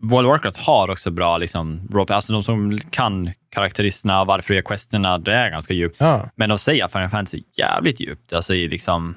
[0.03, 2.15] World of Warcraft har också bra liksom, roleplay.
[2.15, 5.95] Alltså de som kan karaktäristerna, varför gör questerna, det är ganska djupt.
[5.99, 8.33] Ja, Men de säger att Final Fantasy är jävligt djupt.
[8.33, 9.15] Alltså i liksom...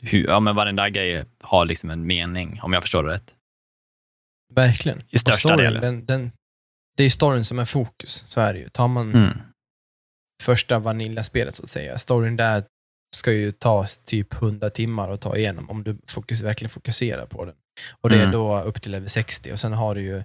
[0.00, 3.34] Hur, ja, men varenda grej har liksom en mening, om jag förstår det rätt.
[4.54, 5.02] verkligen.
[5.08, 5.80] I största Och storyn, delen.
[5.82, 6.32] Den, den,
[6.96, 8.68] det är storyn som är fokus, så är det ju.
[8.68, 9.38] Tar man Mm.
[10.42, 11.98] första Vanilla-spelet så att säga.
[11.98, 12.64] Storyn där
[13.14, 17.44] ska ju ta typ 100 timmar att ta igenom om du fokus, verkligen fokuserar på
[17.44, 17.54] den.
[18.00, 18.32] Och det är Mm.
[18.32, 20.22] då upp till level 60 och sen har du ju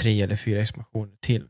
[0.00, 1.44] tre eller fyra expansioner till.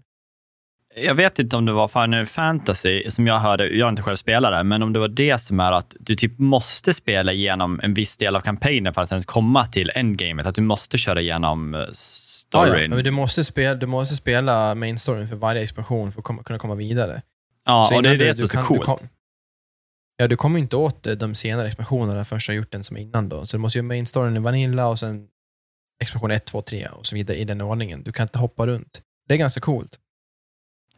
[0.97, 4.17] Jag vet inte om det var Final Fantasy som jag hörde, jag är inte själv
[4.17, 7.95] spelare, men om det var det som är att du typ måste spela igenom en
[7.95, 10.47] viss del av kampanjen för att ens komma till endgamet.
[10.47, 12.91] Att du måste köra igenom eh, Ja, storyn.
[12.91, 12.95] ja.
[12.97, 16.43] Men du, måste spela, du måste spela main storyn för varje expansion för att komma,
[16.43, 17.23] kunna komma vidare.
[17.65, 19.03] Ja, Så och det är det som är så kan- du coolt.
[20.17, 22.97] Ja, du kommer inte åt eh, de senare expansionerna förrän du har gjort den som
[22.97, 23.47] är innan då.
[23.47, 25.27] Så du måste göra main storyn i Vanilla och sen
[26.03, 28.03] expansion 1, 2, 3 och så vidare i den ordningen.
[28.03, 29.03] Du kan inte hoppa runt.
[29.29, 29.99] Det är ganska coolt.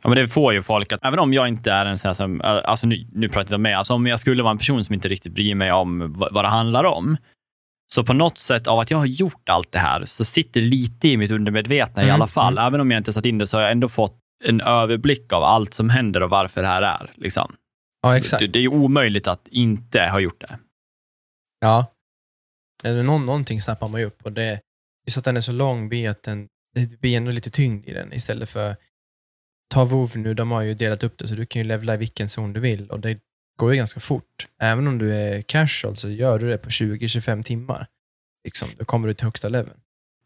[0.03, 2.15] Ja, men det får ju folk att, även om jag inte är en sån här
[2.15, 4.85] som, alltså nu, nu pratar jag om mig, alltså om jag skulle vara en person
[4.85, 7.17] som inte riktigt bryr mig om vad, det handlar om,
[7.91, 11.09] så på något sätt av att jag har gjort allt det här, så sitter lite
[11.09, 12.53] i mitt undermedvetna i Mm, alla fall.
[12.53, 12.67] mm.
[12.67, 15.43] Även om jag inte satt in det, så har jag ändå fått en överblick av
[15.43, 17.11] allt som händer och varför det här är.
[17.17, 17.55] Liksom.
[18.03, 18.41] Ja, exakt.
[18.41, 20.59] Det, det är omöjligt att inte ha gjort det.
[21.61, 21.95] Ja.
[22.85, 24.61] Eller någon, någonting snappar man ju upp och det,
[25.07, 27.93] just att den är så lång blir att den, det blir ändå lite tyngd i
[27.93, 28.77] den istället för
[29.75, 31.97] ta WoW nu, de har ju delat upp det så du kan ju levla i
[31.97, 33.21] vilken zon du vill och det
[33.59, 34.49] går ju ganska fort.
[34.63, 37.87] Även om du är casual så gör du det på 20-25 timmar.
[38.45, 39.81] Liksom, då kommer du till högsta leveln.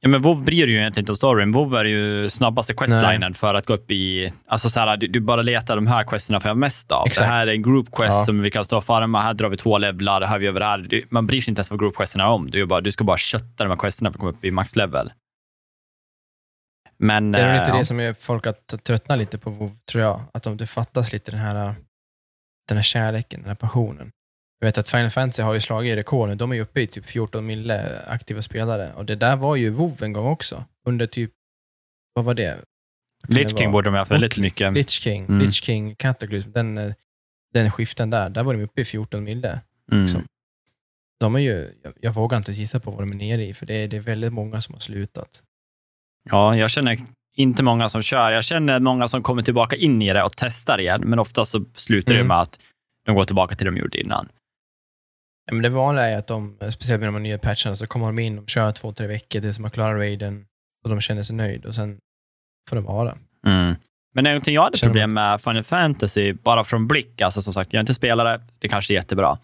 [0.04, 1.52] Ja, men WoW bryr ju egentligen inte om storyn.
[1.52, 4.32] WoW är ju snabbaste questlinen för att gå upp i...
[4.46, 7.06] Alltså så här, du, du bara letar de här questerna för jag mest av.
[7.06, 7.28] Exakt.
[7.28, 8.24] Det här är en group quest Ja.
[8.24, 9.20] som vi kan stå och farma.
[9.20, 10.20] Här drar vi två levlar.
[10.20, 10.78] Det här vi det här.
[10.78, 12.50] Du, man bryr sig inte ens vad group questerna är om.
[12.50, 14.76] Du, bara, du ska bara kötta de här questerna för att komma upp i max
[14.76, 15.12] level.
[16.98, 17.32] Men...
[17.32, 17.78] Det är eh, lite ja.
[17.78, 20.20] det som är folk att tröttna lite på WoW, tror jag.
[20.34, 21.74] Att de, det fattas lite den här,
[22.68, 24.10] den här kärleken, den här passionen.
[24.62, 26.35] Jag vet att Final Fantasy har ju slagit rekord nu.
[26.35, 28.92] De är ju uppe i typ 14 mille aktiva spelare.
[28.94, 30.64] Och det där var ju WoW en gång också.
[30.87, 31.31] Under typ,
[32.14, 32.59] vad var det?
[33.29, 34.72] Lich det King borde de ha haft väldigt mycket.
[34.75, 35.40] Lich King, Mm.
[35.40, 36.94] Lich King, Cataclysm, den,
[37.55, 39.61] den skiften där, där var de uppe i 14 mille.
[39.92, 40.03] Mm.
[40.03, 40.22] liksom.
[41.20, 43.66] De är ju, jag, jag vågar inte gissa på vad de är nere i, för
[43.66, 45.42] det är, det är väldigt många som har slutat.
[46.31, 46.98] Ja, jag känner
[47.37, 48.33] inte många som kör.
[48.33, 51.64] Jag känner många som kommer tillbaka in i det och testar igen, men ofta så
[51.75, 52.29] slutar det Mm.
[52.29, 52.61] med att
[53.07, 54.29] de går tillbaka till det de gjorde innan.
[55.46, 58.18] Ja, men det vanliga är att de, speciellt med de nya patcherna, så kommer de
[58.18, 60.44] in, de kör två, tre veckor tills de har klarat raiden
[60.85, 61.98] och de känner sig nöjd och sen
[62.70, 63.16] får det vara.
[63.46, 63.74] Mm.
[64.14, 67.72] Men någonting jag hade Känner problem med Final Fantasy, bara från blick, alltså som sagt,
[67.72, 69.38] jag är inte spelare, det kanske är jättebra.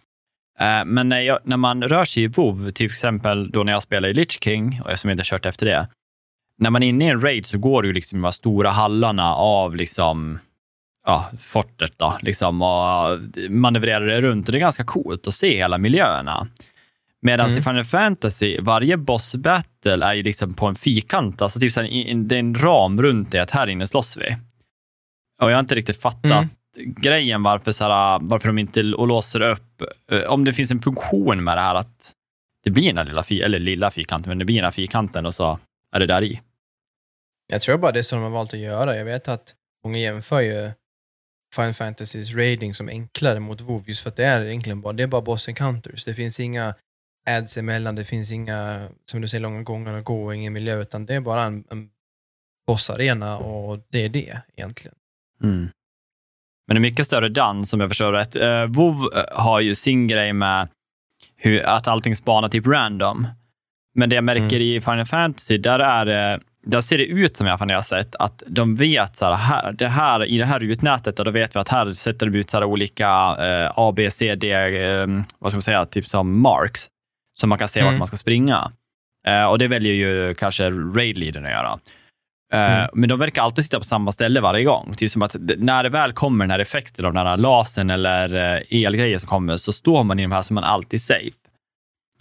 [0.59, 3.83] Eh, Men när, jag, när man rör sig i WoW, till exempel då när jag
[3.83, 5.89] spelar i Lich King, och jag som inte kört efter det,
[6.59, 9.35] när man är inne i en raid så går ju liksom de här stora hallarna
[9.35, 10.39] av liksom,
[11.09, 13.19] ja, fortet då, liksom, och
[13.51, 16.47] manövrerar det runt och det är ganska coolt att se hela miljöerna.
[17.23, 17.59] Medan Mm.
[17.59, 21.81] i Final Fantasy, varje boss battle är ju liksom på en fyrkant, alltså typ så
[21.83, 24.37] här, det är en ram runt det, att här inne slåss vi.
[25.43, 26.95] Och jag har inte riktigt fattat Mm.
[27.01, 31.45] grejen varför, så här, varför de inte låser upp, eh, om det finns en funktion
[31.45, 32.13] med det här att
[32.65, 35.35] det blir den här lilla, eller lilla fyrkanten, men det blir den här fyrkanten och
[35.35, 35.59] så
[35.97, 36.41] är det där i.
[37.53, 38.97] Jag tror bara det är så de har valt att göra.
[38.97, 40.71] Jag vet att många jämför ju
[41.55, 45.03] Final Fantasys raiding som enklare mot WoW just för att det är egentligen bara, det
[45.03, 46.05] är bara boss encounters.
[46.05, 46.75] Det finns inga
[47.27, 51.07] ads emellan, det finns inga, som du säger, långa gångar att gå, ingen miljö, utan
[51.07, 51.89] det är bara en, en
[52.67, 54.95] bossarena och det är det egentligen.
[55.43, 58.37] Men det är mycket större dans som jag förstår rätt.
[58.37, 60.69] Uh, WoW eh, har ju sin grej med
[61.37, 63.27] hur, att allting spanar typ random.
[63.95, 64.63] Men det jag märker Mm.
[64.63, 67.83] i Final Fantasy, där, är, det- där ser det ut som jag, när jag har
[67.83, 71.31] sett, att de vet så här, här, det här, i det här rutnätet, och då
[71.31, 73.07] vet vi att här sätter de ut så olika
[73.39, 75.07] eh, A, B, C, D, eh,
[75.39, 76.87] vad ska man säga, typ som marks,
[77.41, 77.99] som man kan se vart Mm.
[77.99, 78.73] man ska springa.
[79.27, 81.79] Eh, och det väljer ju kanske raid-leadern att göra.
[82.53, 82.89] Eh, Mm.
[82.93, 84.95] Men de verkar alltid sitta på samma ställe varje gång.
[84.97, 88.35] Typ som att när det väl kommer den här effekten av den här lasern eller
[88.35, 91.37] eh, elgrejer som kommer, så står man i de här som man alltid safe.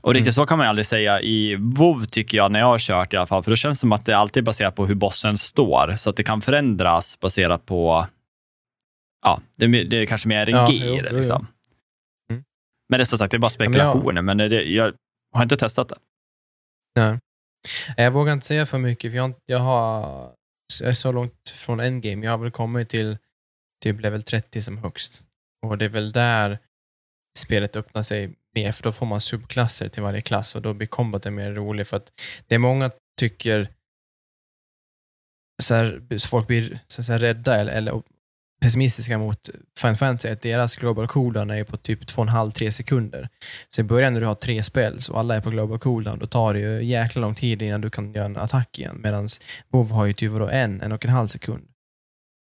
[0.08, 0.34] Och riktigt Mm.
[0.34, 3.17] så kan man ju aldrig säga i WoW tycker jag, när jag har kört i
[3.17, 5.38] alla fall, för då känns det som att det alltid är baserat på hur bossen
[5.38, 8.08] står, så att det kan förändras baserat på,
[9.26, 11.08] ja, det, det är kanske mer Ja, RNG i det.
[11.12, 11.48] jo, Liksom.
[12.32, 12.43] Mm.
[12.89, 14.93] Men det är som sagt, det är bara men jag- spekulationer, men, det, jag
[15.36, 15.98] har inte testat det.
[16.96, 17.20] Nej.
[17.98, 20.32] Jag vågar inte säga för mycket, för jag, jag har
[20.80, 22.26] jag är så långt från endgame.
[22.26, 23.17] Jag har väl kommit till
[23.84, 25.24] typ level 30 som högst.
[25.65, 26.60] Och det är väl där
[27.39, 30.88] spelet öppnar sig mer, för då får man subklasser till varje klass och då blir
[30.88, 31.88] combaten mer rolig.
[31.88, 32.12] För att
[32.48, 33.67] det är många tycker
[35.63, 38.02] så här, så folk blir så här rädda eller, eller
[38.62, 43.30] pessimistiska mot Final Fantasy, att deras global cooldown är på typ 2,5-3 sekunder.
[43.70, 46.28] Så i början när du har tre spells och alla är på global cooldown, då
[46.28, 49.00] tar det ju jäkla lång tid innan du kan göra en attack igen.
[49.04, 49.28] Medan
[49.70, 51.63] WoW har ju typ vadå, en, en och en halv sekund.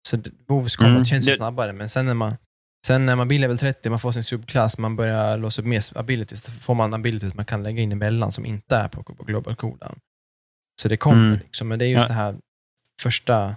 [0.09, 0.17] Så
[0.49, 2.37] WoWs combat Mm, känns ju snabbare, men sen när man
[2.87, 5.99] Sen när man blir level 30, man får sin subklass, man börjar låsa upp mer
[5.99, 9.25] abilities, då får man abilities man kan lägga in emellan som inte är på, på
[9.25, 9.99] global cooldown.
[10.83, 11.39] Så det kommer Mm.
[11.39, 12.09] liksom, men det är just Ja.
[12.09, 12.37] det här
[13.03, 13.57] första,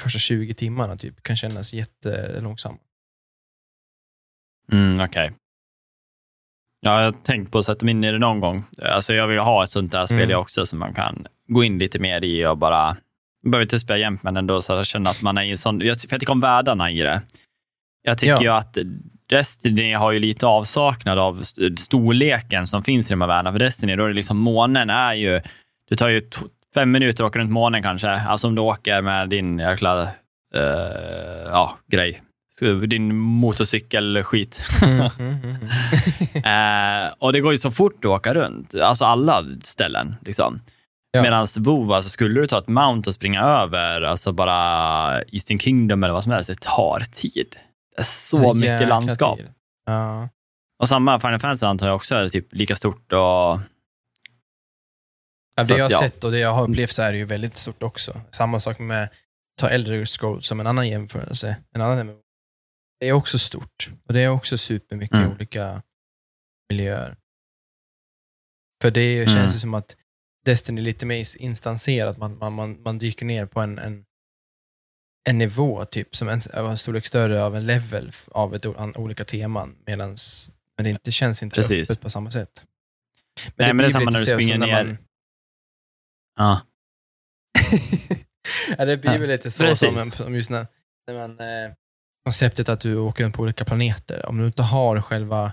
[0.00, 2.78] första 20 timmarna typ, kan kännas jättelångsamma.
[4.72, 5.32] Mm, Okej.
[6.80, 8.64] Ja, jag har tänkt på att sätta mig in i det någon gång.
[8.82, 10.30] Alltså, jag vill ha ett sånt där spel Mm.
[10.30, 12.96] jag också, som man kan gå in lite mer i och bara...
[13.42, 15.58] Jag behöver inte spela jämt, men ändå så att känner att man är i en
[15.58, 15.80] sån...
[15.80, 17.22] Jag tycker om världarna i det.
[18.02, 18.42] Jag tycker Ja.
[18.42, 18.78] ju att
[19.30, 23.52] Destiny har ju lite avsaknad av st- storleken som finns i de här världarna.
[23.52, 25.40] För Destiny, då är det liksom månen är ju...
[25.88, 26.30] Det tar ju
[26.74, 28.08] fem minuter att åka runt månen kanske.
[28.10, 30.02] Alltså om du åker med din jäkla
[30.54, 32.22] eh, ja, grej.
[32.86, 34.64] Din motorcykelskit.
[34.82, 35.56] Mm, mm, mm.
[36.44, 40.14] Eh, och det går ju så fort att åka runt, alltså alla ställen.
[40.24, 40.60] Liksom.
[41.10, 41.22] Ja.
[41.22, 44.58] Medan WoW, alltså, skulle du ta ett mount och springa över, alltså bara
[45.22, 47.56] Eastern Kingdom eller vad som helst, det tar tid.
[48.04, 49.40] Så mycket landskap.
[49.86, 50.28] Ja.
[50.78, 53.18] Och samma Final Fantasy antar jag också är typ lika stort och
[55.56, 55.98] Ja, det jag har ja.
[55.98, 58.20] sett och det jag har upplevt så är det ju väldigt stort också.
[58.30, 59.08] Samma sak med,
[59.60, 61.56] ta Elder Scrolls som en annan jämförelse.
[61.74, 62.06] En annan.
[63.00, 65.32] Det är också stort och det är också supermycket Mm.
[65.32, 65.82] olika
[66.70, 67.16] miljöer.
[68.82, 69.26] För det Mm.
[69.34, 69.96] känns ju som att
[70.44, 72.16] Destiny är lite mer instanserat.
[72.18, 74.04] Man, man, man, man dyker ner på en, en,
[75.28, 79.24] en nivå, typ, som en, en storlek större av en level av ett, an, olika
[79.24, 79.76] teman.
[79.86, 81.90] Medans, men det inte, känns inte Precis.
[81.90, 82.64] öppet på samma sätt.
[83.44, 84.98] Nej, men det är blir samma när du springer ner-
[86.36, 86.60] ja.
[88.78, 89.88] ja, det blir väl lite så precis.
[89.88, 90.66] som, som just när,
[91.06, 91.72] när man, eh,
[92.24, 94.26] konceptet att du åker runt på olika planeter.
[94.26, 95.52] Om du inte har själva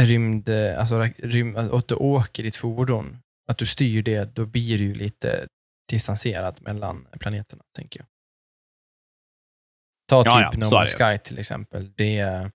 [0.00, 3.18] rymd, eh, alltså, rym, alltså att du åker ditt fordon,
[3.48, 5.46] att du styr det, då blir du ju lite
[5.90, 8.06] distanserat mellan planeterna, tänker jag.
[10.10, 11.92] Ta Ja, ja, typ No är Man's Sky till exempel.
[11.96, 12.50] Det,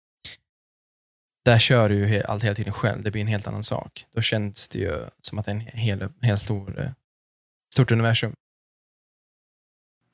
[1.45, 3.03] där kör du ju allt hela tiden själv.
[3.03, 4.05] Det blir en helt annan sak.
[4.15, 6.91] Då känns det ju som att det är en hel, hel stor, eh,
[7.73, 8.33] stort universum.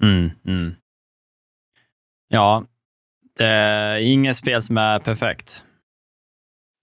[0.04, 0.76] Mm, mm.
[2.28, 2.66] Ja,
[3.38, 5.66] det är inget spel som är perfekt.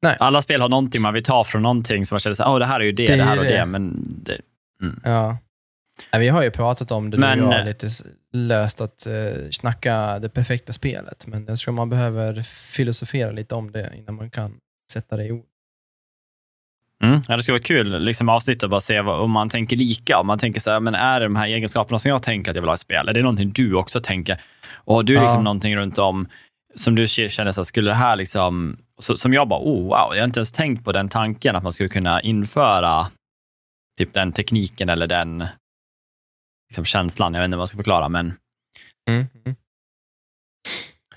[0.03, 0.17] Nej.
[0.21, 2.59] Alla spel har någonting man vill ta från någonting som man känner så här, oh,
[2.59, 3.51] det här är ju det, Det det, är här och det.
[3.51, 3.67] det.
[3.67, 4.41] Men det,
[5.05, 5.39] Ja.
[6.19, 7.89] Vi har ju pratat om det, Men- jag, lite
[8.33, 11.27] löst att uh, snacka det perfekta spelet.
[11.27, 12.43] Men jag tror man behöver
[12.77, 14.55] filosofera lite om det innan man kan
[14.93, 15.45] sätta det i ord.
[17.05, 19.77] mm, ja, det skulle vara kul liksom avsnitt och bara se vad, om man tänker
[19.77, 20.19] lika.
[20.19, 22.55] Om man tänker så här, men är det de här egenskaperna som jag tänker att
[22.55, 23.09] jag vill ha i spel?
[23.09, 24.41] Är det någonting du också tänker?
[24.73, 25.23] Och har du Ja.
[25.23, 26.29] liksom någonting runt om
[26.75, 30.15] som du känner så här, skulle det här liksom, så, som jag bara, oh wow,
[30.15, 33.07] jag har inte ens tänkt på den tanken att man skulle kunna införa
[33.99, 35.45] typ den tekniken eller den
[36.69, 37.35] liksom, känslan.
[37.35, 38.35] Jag vet inte vad man ska förklara, men
[39.09, 39.27] Mm.
[39.45, 39.57] Mm.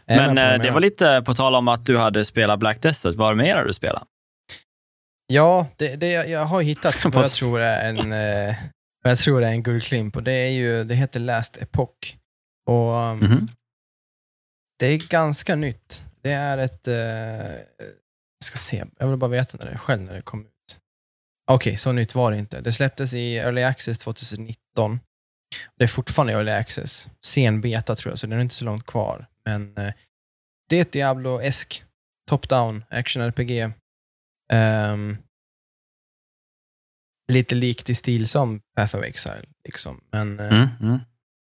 [0.05, 0.71] Jag Men eh, det menar.
[0.71, 3.15] var lite på tal om att du hade spelat Black Desert.
[3.15, 4.07] Vad mer har du spelat?
[5.27, 8.55] Ja, det, det, jag har hittat vad jag tror är en, eh,
[9.03, 12.17] jag tror är en guldklimp och det är ju, det heter Last Epoch.
[12.67, 13.47] Och um, Mhm.
[14.79, 16.05] det är ganska nytt.
[16.21, 20.13] Det är ett, eh, jag ska se, jag vill bara veta när det, själv när
[20.13, 20.47] det kom ut.
[21.51, 22.61] Okej, så nytt var det inte.
[22.61, 24.99] Det släpptes i Early Access 2019.
[25.77, 27.07] Det är fortfarande Early Access.
[27.25, 29.27] Sen beta tror jag, så den är inte så långt kvar.
[29.45, 29.93] Men eh,
[30.69, 31.83] det är ett Diablo-esk,
[32.31, 33.73] top-down, action-RPG.
[34.53, 35.17] Ehm,
[37.31, 39.45] lite likt i stil som Path of Exile.
[39.65, 40.01] Liksom.
[40.11, 40.99] Men eh, Mm, mm.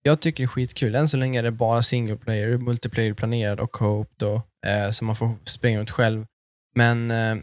[0.02, 0.94] jag tycker det är skitkul.
[0.94, 5.05] Än så länge är det bara single player, multiplayer planerad och co-op då, eh, så
[5.05, 6.26] man får springa runt själv.
[6.74, 7.37] Men eh,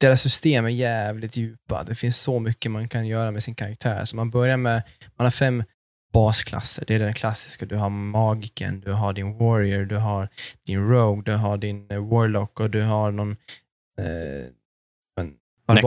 [0.00, 1.82] deras system är jävligt djupa.
[1.84, 4.04] Det finns så mycket man kan göra med sin karaktär.
[4.04, 4.82] Så man börjar med,
[5.16, 5.64] man har fem
[6.12, 6.84] basklasser.
[6.86, 7.66] Det är den klassiska.
[7.66, 10.28] Du har magiken, du har din warrior, du har
[10.66, 13.36] din rogue, du har din eh, warlock och du har någon
[14.00, 14.46] eh,
[15.20, 15.34] en
[15.66, 15.82] barbar?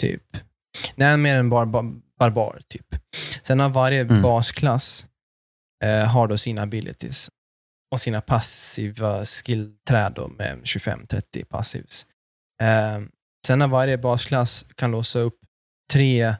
[0.00, 0.36] Typ.
[0.94, 1.84] Nej, mer en bar, bar,
[2.18, 2.86] barbar, typ.
[3.42, 4.22] Sen har varje Mm.
[4.22, 5.06] basklass
[5.84, 7.30] eh, har då sina abilities
[7.92, 12.06] och sina passiva skillträd med 25-30 passivs.
[12.64, 13.00] Eh,
[13.46, 15.38] sen har varje basklass kan låsa upp
[15.92, 16.34] tre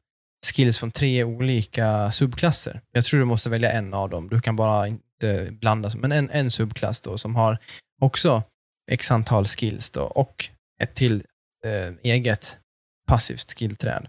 [0.47, 2.81] skills från tre olika subklasser.
[2.93, 4.29] Jag tror du måste välja en av dem.
[4.29, 7.59] Du kan bara inte blanda, men en, en subklass då som har
[8.01, 8.43] också
[8.91, 10.49] x antal skills då och
[10.83, 11.25] ett till
[11.65, 12.59] eh, eget
[13.07, 14.07] passivt skillträd.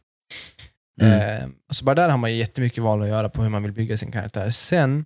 [1.02, 1.42] Mm.
[1.42, 3.72] Eh, så bara där har man ju jättemycket val att göra på hur man vill
[3.72, 4.50] bygga sin karaktär.
[4.50, 5.06] Sen,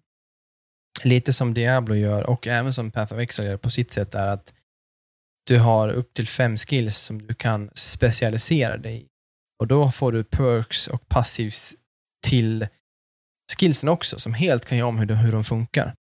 [1.03, 4.27] lite som Diablo gör och även som Path of Exile gör på sitt sätt, är
[4.27, 4.53] att
[5.49, 9.05] du har upp till fem skills som du kan specialisera dig i.
[9.59, 11.75] Och då får du perks och passivs
[12.27, 12.67] till
[13.59, 15.93] skillsen också, som helt kan göra om hur de, hur de funkar.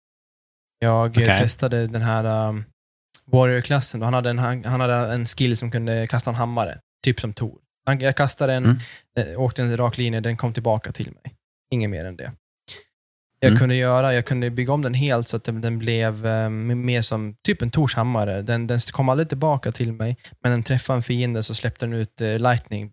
[0.80, 1.38] Jag Okej.
[1.38, 2.64] testade den här um,
[3.26, 4.02] Warrior-klassen.
[4.02, 7.60] Han hade, en, han, hade en skill som kunde kasta en hammare, typ som Tor.
[7.86, 8.78] Han, jag kastade en, Mm.
[9.34, 11.36] eh, åkte en rak linje, den kom tillbaka till mig.
[11.74, 12.32] Inget mer än det.
[13.39, 13.60] Jag Mm.
[13.60, 17.02] kunde göra, jag kunde bygga om den helt så att den, den blev eh, mer
[17.02, 18.41] som typ en Tors hammare.
[18.41, 21.93] Den, den kom aldrig tillbaka till mig, men den träffade en fiende så släppte den
[21.93, 22.91] ut eh, lightning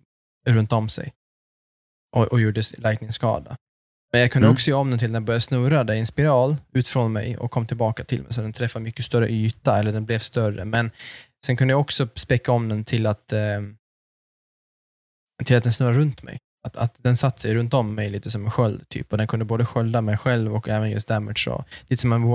[0.49, 1.13] runt om sig
[2.17, 3.57] och, och gjorde lightning-skada.
[4.13, 4.55] Men jag kunde Mm.
[4.55, 7.51] också göra om den till den började snurra i en spiral ut från mig och
[7.51, 8.33] kom tillbaka till mig.
[8.33, 10.65] Så den träffade mycket större yta, eller den blev större.
[10.65, 10.91] Men
[11.47, 13.41] sen kunde jag också späcka om den till att, eh,
[15.45, 16.39] till att den snurrar runt mig.
[16.65, 18.89] Att, att den satt sig runt om mig lite som en sköld.
[18.89, 19.13] Typ.
[19.13, 21.39] Och den kunde både skölda mig själv och även just damage.
[21.39, 21.65] Så.
[21.89, 22.29] Lite som en eh,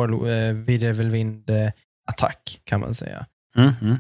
[0.54, 3.26] virvelvind-attack kan man säga.
[3.58, 3.98] Mm, mm.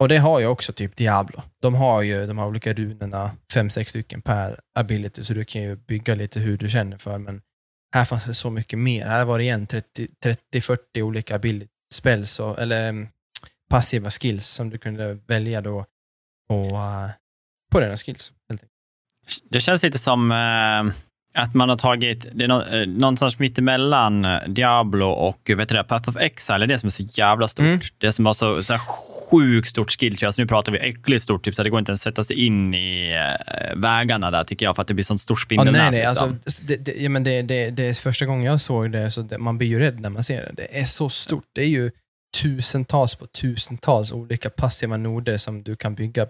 [0.00, 1.42] Och det har ju också typ Diablo.
[1.62, 5.62] De har ju de här olika runorna, fem, sex stycken per ability, så du kan
[5.62, 7.42] ju bygga lite hur du känner för, men
[7.94, 9.06] här fanns det så mycket mer.
[9.06, 13.08] Här var det igen 30-40 olika ability spells, och, eller um,
[13.70, 15.86] passiva skills som du kunde välja då
[16.48, 17.10] på, uh,
[17.72, 18.32] på dina skills.
[18.48, 18.62] Helt
[19.50, 20.92] det känns lite som uh,
[21.34, 26.08] att man har tagit, det är nå, uh, någonstans mittemellan Diablo och vet du, Path
[26.08, 27.64] of Exile, det är det som är så jävla stort.
[27.64, 27.80] Mm.
[27.98, 28.78] Det som har så, så
[29.30, 30.26] sjukt stort skilltree.
[30.26, 32.74] Alltså nu pratar vi äckligt stort, typ, så det går inte ens sätta sig in
[32.74, 35.76] i äh, vägarna där, tycker jag, för att det blir sånt stort spindelnät.
[35.76, 36.08] Ja, nej, nej.
[36.08, 36.38] Liksom.
[36.44, 39.22] Alltså, det, det, ja, men det, det, det är första gången jag såg det, så
[39.22, 40.52] det, man blir ju rädd när man ser det.
[40.56, 41.44] Det är så stort.
[41.54, 41.90] Det är ju
[42.42, 46.26] tusentals på tusentals olika passiva noder som du kan bygga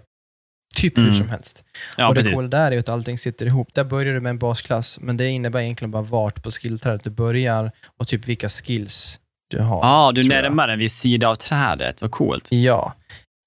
[0.75, 1.09] typ mm.
[1.09, 1.65] hur som helst.
[1.97, 3.75] Ja, och det coola där är att allting sitter ihop.
[3.75, 7.11] Där börjar du med en basklass, men det innebär egentligen bara vart på skillträdet du
[7.11, 9.77] börjar och typ vilka skills du har.
[9.77, 12.03] Ja, ah, du närmar en viss sida av trädet.
[12.03, 12.47] Vad coolt.
[12.51, 12.95] Ja,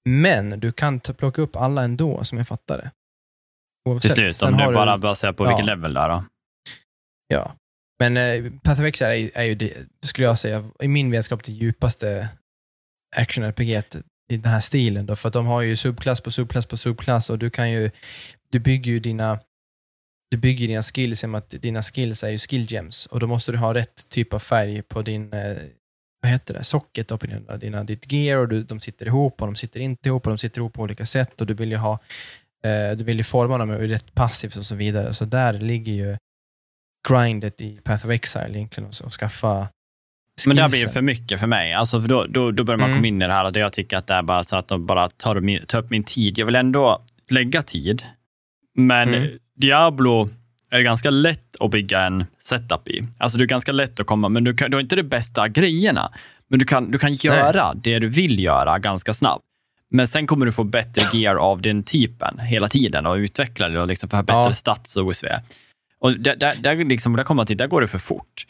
[0.09, 2.91] men du kan plocka upp alla ändå, som jag fattar det.
[3.89, 4.15] Oavsett.
[4.15, 5.47] Till slut, om du bara baserar på ja.
[5.47, 6.23] vilken level där då.
[7.27, 7.55] Ja,
[7.99, 11.43] men eh, Path of Exile är, är ju, det, skulle jag säga, i min vetskap
[11.43, 12.29] det djupaste
[13.15, 15.05] action-RPG i den här stilen.
[15.05, 17.91] Då, för att de har ju subklass på subklass på subklass och du kan ju,
[18.49, 19.39] du bygger ju dina
[20.31, 23.51] du bygger dina skills genom att dina skills är ju skill gems och då måste
[23.51, 25.57] du ha rätt typ av färg på din eh,
[26.21, 29.47] vad heter det, socket på dina, dina, ditt gear och du, de sitter ihop och
[29.47, 31.77] de sitter inte ihop och de sitter ihop på olika sätt och du vill ju
[31.77, 31.99] ha
[32.65, 35.13] eh, du vill ju forma dem rätt passivt och så vidare.
[35.13, 36.17] Så där ligger ju
[37.09, 39.67] grindet i Path of Exile egentligen alltså, och, och skaffa
[40.37, 40.55] skillsen.
[40.55, 41.73] Men det blir för mycket för mig.
[41.73, 42.97] Alltså för då, då, då börjar man mm.
[42.97, 44.85] komma in i det här och jag tycker att det är bara så att de
[44.85, 46.37] bara tar, min, tar upp min tid.
[46.37, 48.03] Jag vill ändå lägga tid,
[48.75, 49.29] men mm.
[49.55, 50.29] Diablo
[50.71, 53.03] är ganska lätt att bygga en setup i.
[53.17, 55.47] Alltså det är ganska lätt att komma, men du, kan, du har inte de bästa
[55.47, 56.11] grejerna.
[56.47, 57.81] Men du kan, du kan göra Nej.
[57.83, 59.43] det du vill göra ganska snabbt.
[59.89, 63.81] Men sen kommer du få bättre gear av den typen hela tiden och utveckla det
[63.81, 64.53] och liksom få bättre ja.
[64.53, 65.27] stats och OSV.
[65.99, 68.45] Och där, där, där, liksom, där, kommer till, där går det för fort.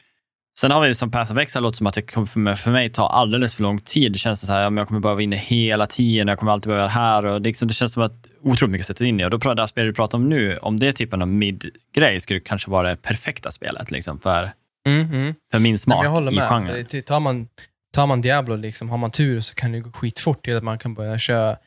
[0.59, 3.07] Sen har vi som Path of Exile, låter som att det kommer för mig ta
[3.07, 4.13] alldeles för lång tid.
[4.13, 6.83] Det känns som att jag kommer behöva vara inne hela tiden, jag kommer alltid behöva
[6.83, 7.25] vara här.
[7.25, 9.25] Och liksom, det känns som att otroligt mycket sätta in i.
[9.25, 12.39] Och då pratar det spelet du pratar om nu, om det typen av mid-grej skulle
[12.39, 14.51] kanske vara det perfekta spelet liksom, för,
[14.87, 15.35] mm, mm.
[15.51, 16.49] för min smak jag håller i med.
[16.49, 17.01] genren.
[17.05, 17.47] Tar man,
[17.93, 20.77] tar man Diablo, liksom, har man tur så kan det gå skitfort till att man
[20.77, 21.57] kan börja köra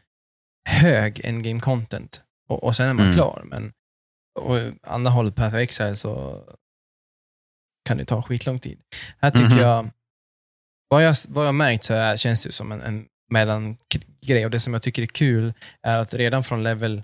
[0.68, 3.14] hög endgame content och, och sen är man mm.
[3.14, 3.42] klar.
[3.44, 3.72] Men
[4.40, 6.42] och andra hållet, Path of Exile, så
[7.87, 8.79] kan det ta skitlång tid.
[9.18, 9.62] Här tycker mm -hmm.
[9.62, 9.90] jag,
[10.88, 14.61] vad jag, vad jag märkt så är, känns det som en, en mellangrej och det
[14.61, 17.03] som jag tycker är kul är att redan från level,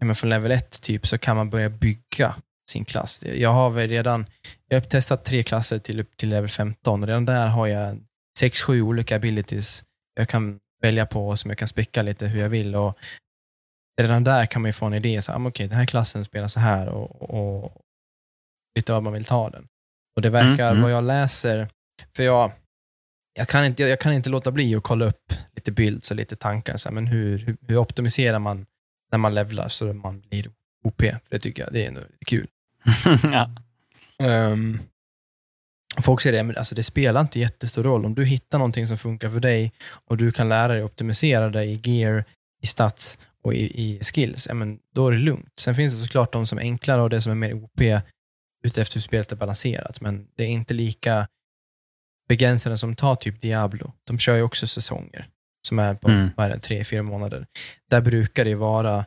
[0.00, 2.34] ja, från level 1 typ, så kan man börja bygga
[2.70, 3.24] sin klass.
[3.24, 4.26] Jag har väl redan
[4.68, 7.98] jag har testat tre klasser till upp till level 15 och redan där har jag
[8.40, 12.74] 6-7 olika abilities jag kan välja på som jag kan spicka lite hur jag vill.
[12.74, 12.98] Och
[14.00, 15.22] redan där kan man ju få en idé.
[15.22, 17.72] Så, ah, okay, den här klassen spelar så här och, och
[18.76, 19.68] lite vad man vill ta den.
[20.16, 20.82] Och det verkar, mm, mm.
[20.82, 21.68] vad jag läser,
[22.16, 22.52] för jag,
[23.34, 26.36] jag, kan inte, jag kan inte låta bli att kolla upp lite bilds och lite
[26.36, 26.76] tankar.
[26.76, 28.66] Så här, men hur, hur, hur, optimiserar man
[29.10, 30.50] när man levlar så man blir
[30.84, 31.00] OP?
[31.00, 32.48] För det tycker jag det är ändå lite kul.
[33.22, 33.50] ja.
[34.52, 34.80] um,
[36.00, 38.04] folk säger det, men alltså det spelar inte jättestor roll.
[38.04, 39.72] Om du hittar någonting som funkar för dig
[40.06, 42.24] och du kan lära dig optimisera det i gear,
[42.62, 45.52] i stats och i, i skills, ja, men då är det lugnt.
[45.60, 47.80] Sen finns det såklart de som är enklare och det som är mer OP
[48.62, 51.28] ute efter hur spelet är balanserat, men det är inte lika
[52.28, 53.92] begränsande som tar typ Diablo.
[54.04, 55.28] De kör ju också säsonger
[55.68, 56.30] som är på mm.
[56.36, 57.46] vad är det, tre, fyra månader.
[57.90, 59.06] Där brukar det vara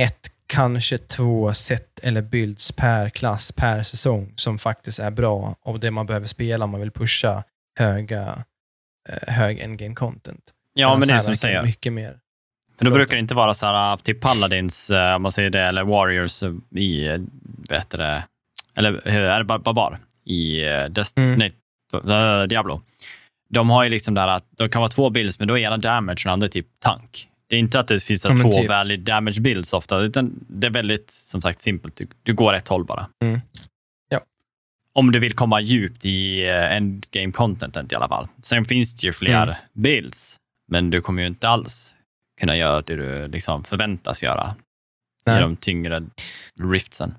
[0.00, 5.80] ett, kanske två set eller builds per klass per säsong som faktiskt är bra och
[5.80, 7.44] det man behöver spela om man vill pusha
[7.78, 8.44] höga,
[9.08, 10.54] eh, hög endgame content.
[10.74, 11.62] Ja, men det är som du säger.
[11.62, 12.18] Mycket mer.
[12.78, 15.60] Men då brukar det inte vara så här, typ Paladins, eh, om man säger det,
[15.60, 16.42] eller Warriors
[16.76, 17.20] i, eh,
[17.68, 18.24] vet det,
[18.74, 21.38] eller är det Barbar i Dest mm.
[21.38, 21.52] nej,
[22.48, 22.80] Diablo.
[23.48, 25.76] De har ju liksom där att de kan vara två builds, men då är ena
[25.76, 27.28] damage och den andra typ tank.
[27.48, 28.68] Det är inte att det finns ja, två typ.
[28.68, 31.96] valid damage builds ofta, utan det är väldigt som sagt simpelt.
[31.96, 33.08] Du, du går ett håll bara.
[33.22, 33.40] Mm.
[34.08, 34.20] Ja.
[34.92, 38.28] Om du vill komma djupt i uh, endgame contentet i alla fall.
[38.42, 39.54] Sen finns det ju fler mm.
[39.72, 40.36] builds,
[40.68, 41.94] men du kommer ju inte alls
[42.40, 44.54] kunna göra det du liksom förväntas göra
[45.24, 45.38] Nej.
[45.38, 46.02] i de tyngre
[46.72, 47.14] riftsen.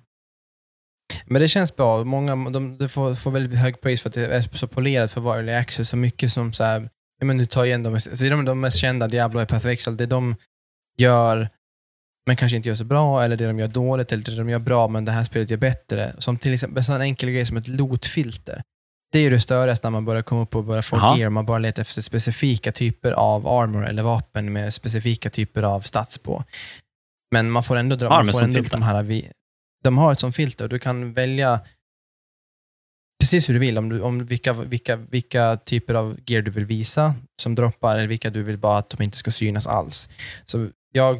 [1.25, 2.03] Men det känns bra.
[2.03, 5.35] Många de, de får, får väldigt hög pris för att det är så polerat för
[5.35, 5.89] early access.
[5.89, 6.89] Så mycket som så här,
[7.19, 9.71] ja, men du tar igen de, så de, de mest kända, Diablo och Path of
[9.71, 10.35] Exile, det de
[10.97, 11.49] gör
[12.25, 14.59] men kanske inte gör så bra, eller det de gör dåligt, eller det de gör
[14.59, 16.13] bra men det här spelet gör bättre.
[16.17, 18.63] Som till exempel en sån enkel grej som ett lotfilter.
[19.11, 21.17] Det är ju det störigaste när man börjar komma upp och börja få Jaha.
[21.17, 21.29] gear.
[21.29, 26.17] Man bara letar efter specifika typer av armor eller vapen med specifika typer av stats
[26.17, 26.43] på.
[27.31, 29.03] Men man får ändå dra, man får ändå upp de här...
[29.83, 31.59] De har ett sånt filter och du kan välja
[33.19, 33.77] precis hur du vill.
[33.77, 38.07] Om, du, om vilka, vilka, vilka typer av gear du vill visa som droppar eller
[38.07, 40.09] vilka du vill bara att de inte ska synas alls.
[40.45, 41.19] Så jag,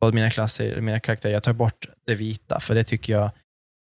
[0.00, 3.30] på mina klasser, mina karaktärer, jag tar bort det vita för det tycker jag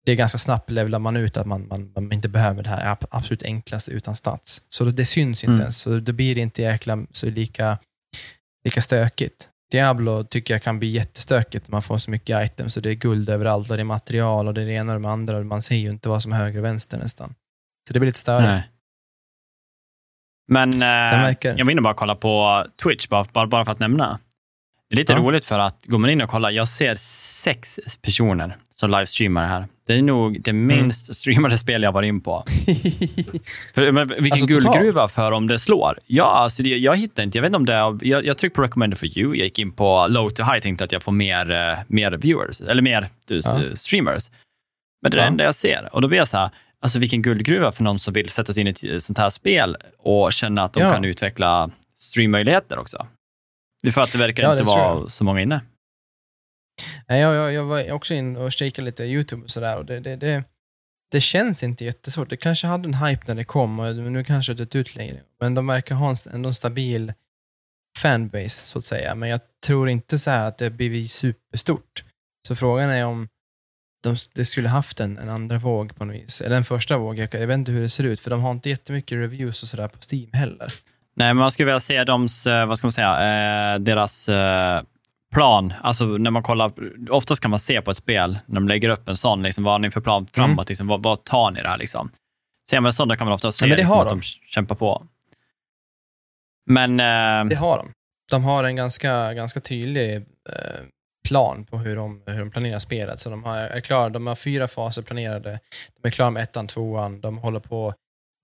[0.06, 2.92] det är ganska snabbt levlar man ut att man, man, man inte behöver det här
[2.92, 4.64] ab- absolut enklaste utan stats.
[4.70, 5.62] Så det, det syns inte Mm.
[5.62, 7.78] ens, så det blir inte jäkla så lika,
[8.64, 9.50] lika stökigt.
[9.72, 13.30] Diablo tycker jag kan bli jättestökigt man får så mycket items och det är guld
[13.30, 15.62] överallt och det är material och det är det ena och det andra och man
[15.62, 17.36] ser ju inte vad som är höger och vänster nästan.
[17.88, 18.64] Så det blir lite störigt.
[20.48, 20.88] Men eh,
[21.58, 24.20] jag och bara kolla på Twitch, bara, bara, bara för att nämna.
[24.90, 25.20] Det är lite Ja.
[25.20, 29.68] roligt för att går man in och kollar, jag ser sex personer som livestreamar här.
[29.92, 32.44] Det är nog det minst streamade spel jag varit in på.
[33.76, 35.12] För, men vilken Alltså, guldgruva totalt?
[35.12, 36.00] för om det slår.
[36.08, 37.38] Ja, alltså det, jag hittar inte.
[37.38, 39.28] Jag vet inte om det är, jag, jag tryckte på recommended for you.
[39.36, 42.62] Jag gick in på low to high tänkte att jag får mer, eh, mer viewers,
[42.62, 43.62] eller mer eh, Ja.
[43.76, 44.30] streamers.
[45.02, 45.28] Men det är det Ja.
[45.28, 45.90] enda jag ser.
[45.92, 46.50] Och då blir jag så här,
[46.82, 49.78] alltså vilken guldgruva för någon som vill sätta sig in i ett sånt här spel
[50.00, 50.94] och känna att de Ja.
[50.94, 53.08] kan utveckla streammöjligheter också.
[53.94, 55.62] För att det verkar Ja, inte det vara så många inne.
[57.08, 60.00] Nej, jag, jag, jag var också in och kikade lite YouTube och sådär och det,
[60.00, 60.44] det, det,
[61.12, 62.30] det känns inte jättesvårt.
[62.30, 64.96] Det kanske hade en hype när det kom, och nu kanske det har dött ut
[64.96, 65.20] längre.
[65.40, 67.14] Men de verkar ha en, ändå en stabil
[67.98, 69.16] fanbase, så att säga.
[69.16, 72.04] Men jag tror inte så här att det blir superstort.
[72.48, 73.28] Så frågan är om
[74.04, 76.42] de, det skulle haft en, en andra våg på något vis.
[76.42, 77.20] Eller en första våg.
[77.20, 79.70] Jag, jag vet inte hur det ser ut, för de har inte jättemycket reviews och
[79.70, 80.74] sådär på Steam heller.
[81.16, 84.82] Nej, men man skulle vilja se deras, eh, vad ska man säga, eh, deras eh,
[85.32, 85.74] plan.
[85.82, 86.74] Alltså när man kollar,
[87.10, 89.74] oftast kan man se på ett spel, när de lägger upp en sån, liksom, vad
[89.74, 90.70] har ni för plan framåt?
[90.70, 91.78] Liksom, vad, vad tar ni där?
[91.78, 92.12] Liksom?
[92.70, 94.20] Ser man en sån, då kan man ofta se men det liksom, har att de.
[94.20, 95.06] de kämpar på.
[96.66, 97.92] Men eh, Det har de.
[98.32, 100.82] De har en ganska, ganska tydlig eh,
[101.30, 103.20] plan på hur de, hur de planerar spelet.
[103.20, 105.60] Så de har, är klara, de har fyra faser planerade.
[106.02, 107.22] De är klara med ettan, tvåan.
[107.22, 107.96] De håller på att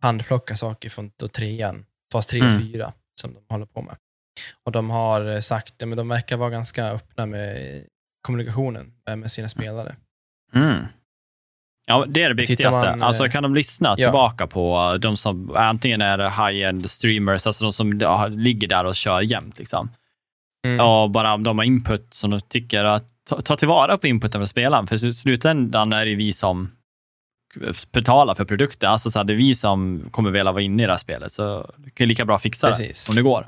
[0.02, 2.62] handplocka saker från trean, fas tre och Mm.
[2.62, 3.96] fyra, som de håller på med.
[4.64, 7.84] Och de har eh, sagt, ja, men de verkar vara ganska öppna med
[8.22, 9.96] kommunikationen med, med sina spelare.
[10.54, 10.86] mm.
[11.90, 12.90] Ja, det är det viktigaste.
[12.90, 14.08] man, alltså eh, kan de lyssna ja.
[14.08, 18.96] tillbaka på de som antingen är high-end streamers, alltså de som ja, ligger där och
[18.96, 19.60] kör jämt.
[19.60, 19.90] Liksom.
[20.66, 20.86] Mm.
[20.86, 24.40] och bara om de har input som de tycker att ta, ta tillvara på inputen
[24.40, 24.88] från spelaren.
[24.88, 26.72] För i slutändan är det vi som
[27.92, 28.90] betalar för produkten.
[28.90, 31.32] Alltså så här, det är vi som kommer vilja vara inne i det här spelet.
[31.32, 33.06] Så det kan lika bra fixa Precis.
[33.06, 33.48] det om det går.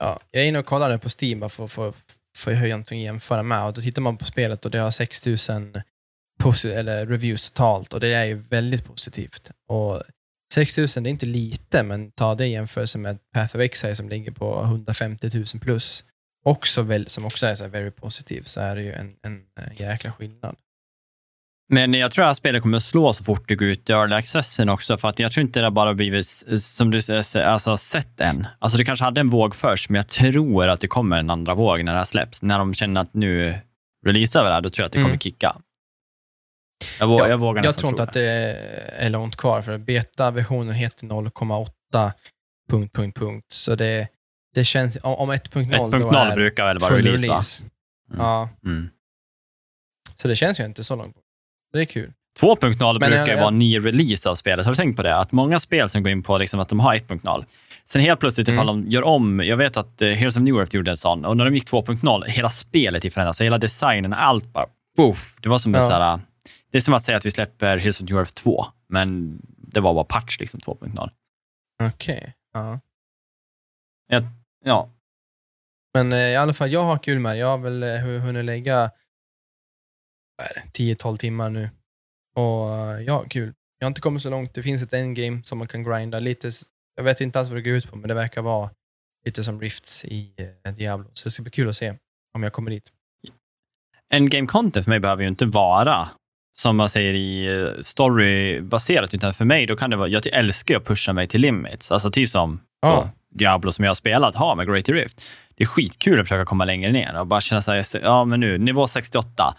[0.00, 3.00] Ja, jag är inne och kollar nu på Steam bara för att för höja någonting
[3.00, 3.66] att jämföra med.
[3.66, 5.82] Och då tittar man på spelet och det har 6000
[6.64, 9.50] eller reviews totalt och det är ju väldigt positivt.
[9.68, 10.02] Och
[10.54, 14.08] 6000 det är inte lite, men ta det i jämförelse med Path of Exile som
[14.08, 16.04] ligger på 150 000 plus,
[16.44, 19.42] också väl, som också är så här very positiv, så är det ju en, en,
[19.60, 20.56] en jäkla skillnad.
[21.72, 24.14] Men jag tror att spelet kommer att slå så fort det går ut i early
[24.14, 26.26] accessen också, för att jag tror inte det bara blivit,
[26.62, 28.46] som du säger, alltså sett än.
[28.58, 31.54] Alltså det kanske hade en våg först, men jag tror att det kommer en andra
[31.54, 32.42] våg när det här släpps.
[32.42, 33.54] När de känner att nu
[34.06, 35.18] releasar vi det här, då tror jag att det kommer Mm.
[35.20, 35.56] kicka.
[36.98, 38.56] Jag, vågar, Ja, jag vågar Jag tror inte att det
[38.98, 42.12] är långt kvar, för beta-versionen heter 0,8
[42.70, 43.46] punkt, punkt, punkt.
[43.52, 44.08] Så det,
[44.54, 47.34] det känns, om, om 1.0 då 1.0 är brukar väl vara full release, va?
[47.34, 47.64] release.
[48.10, 48.20] Mm.
[48.26, 48.88] Ja, Mm.
[50.16, 51.16] så det känns ju inte så långt.
[51.72, 52.12] Det är kul.
[52.40, 54.66] 2.0 Men brukar ju jag- vara en ny release av spelet.
[54.66, 55.16] Har du tänkt på det?
[55.16, 57.44] Att många spel som går in på liksom att de har 1.0,
[57.84, 58.82] sen helt plötsligt ifall Mm.
[58.84, 61.36] de gör om, jag vet att eh, Heroes of New Earth gjorde en sån, och
[61.36, 64.66] när de gick 2.0, hela spelet i förändras, hela designen, allt bara
[64.96, 65.36] poof.
[65.42, 65.88] Det var som en Ja.
[65.90, 66.20] sån här,
[66.72, 69.80] det är som att säga att vi släpper Heroes of New Earth 2, men det
[69.80, 71.10] var bara patch liksom 2.0.
[71.82, 72.34] Okej.
[72.52, 72.78] Ja.
[74.64, 74.88] Ja.
[75.94, 77.38] Men eh, i alla fall, jag har kul med det.
[77.38, 78.90] Jag har väl eh, hu- hunnit lägga
[80.72, 81.70] 10-12 timmar nu.
[82.36, 83.52] Och eh, har kul.
[83.78, 84.54] Jag har inte kommit så långt.
[84.54, 86.18] Det finns ett endgame som man kan grinda.
[86.20, 86.50] Lite,
[86.96, 88.70] jag vet inte alls vad det går ut på, men det verkar vara
[89.26, 90.30] lite som Rifts i
[90.66, 91.10] eh, Diablo.
[91.14, 91.94] Så det ska bli kul att se
[92.34, 92.92] om jag kommer dit.
[94.12, 96.08] Endgame content för mig behöver ju inte vara
[96.58, 100.76] som man säger i eh, storybaserat, utan för mig, då kan det vara, jag älskar
[100.76, 101.92] att pusha mig till limits.
[101.92, 102.94] Alltså typ som Ja.
[102.94, 105.22] då Diablo som jag har spelat har med Great Rift.
[105.56, 108.40] Det är skitkul att försöka komma längre ner och bara känna så här, ja men
[108.40, 109.54] nu, nivå 68.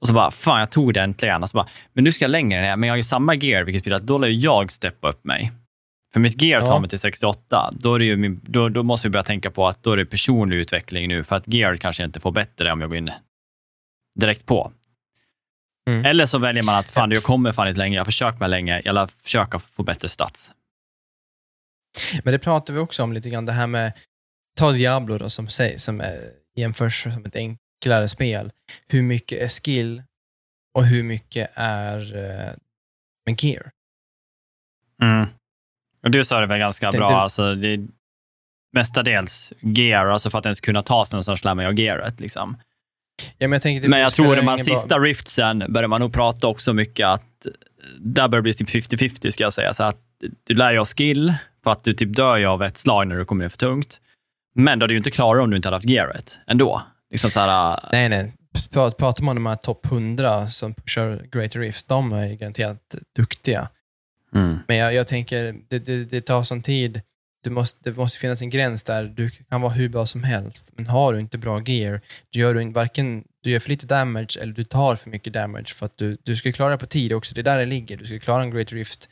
[0.00, 1.42] Och så bara, fan jag tog det äntligen.
[1.42, 3.64] Och så bara, men nu ska jag längre ner, men jag har ju samma gear,
[3.64, 5.52] vilket betyder att då lär jag steppa upp mig.
[6.12, 6.80] För mitt gear tar Ja.
[6.80, 7.70] mig till 68.
[7.72, 9.96] Då, är det ju min, då, då måste vi börja tänka på att då är
[9.96, 13.10] det personlig utveckling nu, för att gear kanske inte får bättre om jag går in
[14.14, 14.72] direkt på.
[15.88, 16.04] Mm.
[16.04, 18.48] Eller så väljer man att fan, jag kommer fan inte längre, jag har försökt mig
[18.48, 20.52] länge, jag försöka få bättre stats.
[22.24, 23.92] Men det pratar vi också om lite grann, det här med,
[24.56, 26.18] ta Diablo då, som, som är,
[26.56, 27.34] jämförs som ett
[27.80, 28.52] enklare spel.
[28.88, 30.02] Hur mycket är skill
[30.74, 32.52] och hur mycket är uh,
[33.26, 33.70] med gear?
[35.02, 35.26] Mm.
[36.02, 37.80] Och du sa det väl ganska bra, det, alltså, det
[38.72, 42.20] mestadels gear, alltså för att ens kunna ta sig någonstans lär man ju gearet.
[42.20, 42.56] Liksom.
[43.38, 45.08] Ja, men jag, tänkte, men jag tror de här sista bra...
[45.08, 47.46] riftsen börjar man nog prata också mycket att
[47.98, 49.74] där börjar det bli typ 50-50 ska jag säga.
[49.74, 50.00] Så att
[50.46, 53.24] du lär ju skill, för att du typ dör ju av ett slag när du
[53.24, 54.00] kommer ner för tungt.
[54.54, 56.82] Men då hade du inte klarat om du inte hade haft gearet ändå.
[57.10, 58.32] Liksom så här, äh, nej, nej.
[58.72, 63.68] Pratar man om de här topp 100 som kör Great Rift, de är garanterat duktiga.
[64.34, 64.58] Mm.
[64.68, 67.00] Men jag, jag tänker, det, det, det, tar sån tid.
[67.44, 69.04] Du måste, det måste finnas en gräns där.
[69.04, 72.00] Du kan vara hur bra som helst, men har du inte bra gear,
[72.30, 75.74] du gör du varken du gör för lite damage eller du tar för mycket damage
[75.74, 77.34] för att du, du ska klara det på tid också.
[77.34, 77.96] Det är där det ligger.
[77.96, 79.08] Du ska klara en Great Rift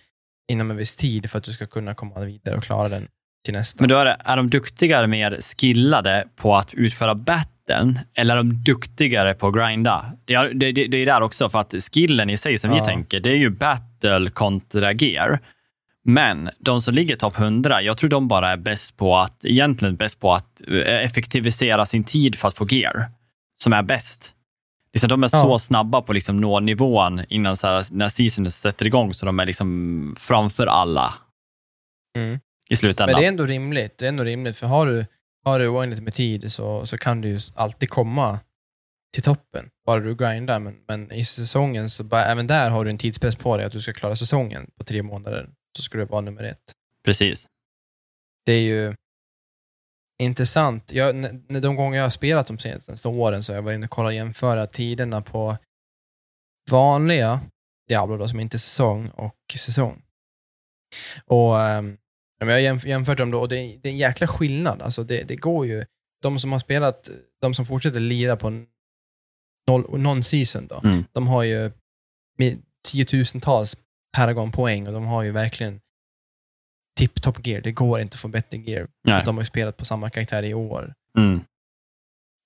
[0.49, 3.09] inom en viss tid för att du ska kunna komma vidare och klara den
[3.45, 3.83] till nästa.
[3.83, 8.37] Men då är, det, är de duktigare mer skillade på att utföra battlen eller är
[8.37, 10.13] de duktigare på att grinda?
[10.25, 12.77] Det är, det, det, det är där också, för att skillen i sig som ja.
[12.77, 15.41] vi tänker, det är ju battle kontra gear.
[16.05, 19.97] Men de som ligger topp 100, jag tror de bara är bäst på att, egentligen
[19.97, 23.11] bäst på att eh, effektivisera sin tid för att få gear,
[23.57, 24.35] som är bäst.
[24.93, 25.43] Liksom, de är ja.
[25.43, 29.27] så snabba på att liksom nå nivån innan så här, när seasonen sätter igång, så
[29.27, 31.15] de är liksom framför alla
[32.17, 32.41] mm.
[32.69, 33.13] I slutändan.
[33.13, 35.07] Men det är ändå rimligt, det är ändå rimligt för har du,
[35.45, 38.39] har du oändligt med tid så, så kan du ju alltid komma
[39.15, 40.59] till toppen, bara du grindar.
[40.59, 43.73] Men, men i säsongen, så bara, även där har du en tidspress på dig att
[43.73, 45.51] du ska klara säsongen på tre månader.
[45.77, 46.73] Så ska du vara nummer ett.
[47.05, 47.49] Precis.
[48.47, 48.95] Det är ju
[50.23, 50.93] intressant.
[50.93, 53.91] Jag, de gånger jag har spelat de senaste åren så har jag varit inne och
[53.91, 55.57] kollat och jämföra tiderna på
[56.71, 57.41] vanliga
[57.89, 60.03] Diablo, då, som inte är säsong, och säsong.
[61.25, 61.97] Och um,
[62.39, 64.83] jag har jämfört dem då, och det, det är en jäkla skillnad.
[64.83, 65.85] Alltså det, det går ju.
[66.23, 67.11] De som har spelat,
[67.41, 68.65] de som fortsätter lira på
[69.71, 71.05] non-season, då, mm.
[71.13, 71.73] de har ju
[72.89, 73.77] tiotusentals
[74.17, 75.81] Paragon-poäng och de har ju verkligen
[77.01, 77.61] tip-top gear.
[77.61, 78.89] Det går inte att få bättre gear.
[79.05, 79.23] Nej.
[79.25, 80.95] De har ju spelat på samma karaktär i år.
[81.19, 81.41] Mm.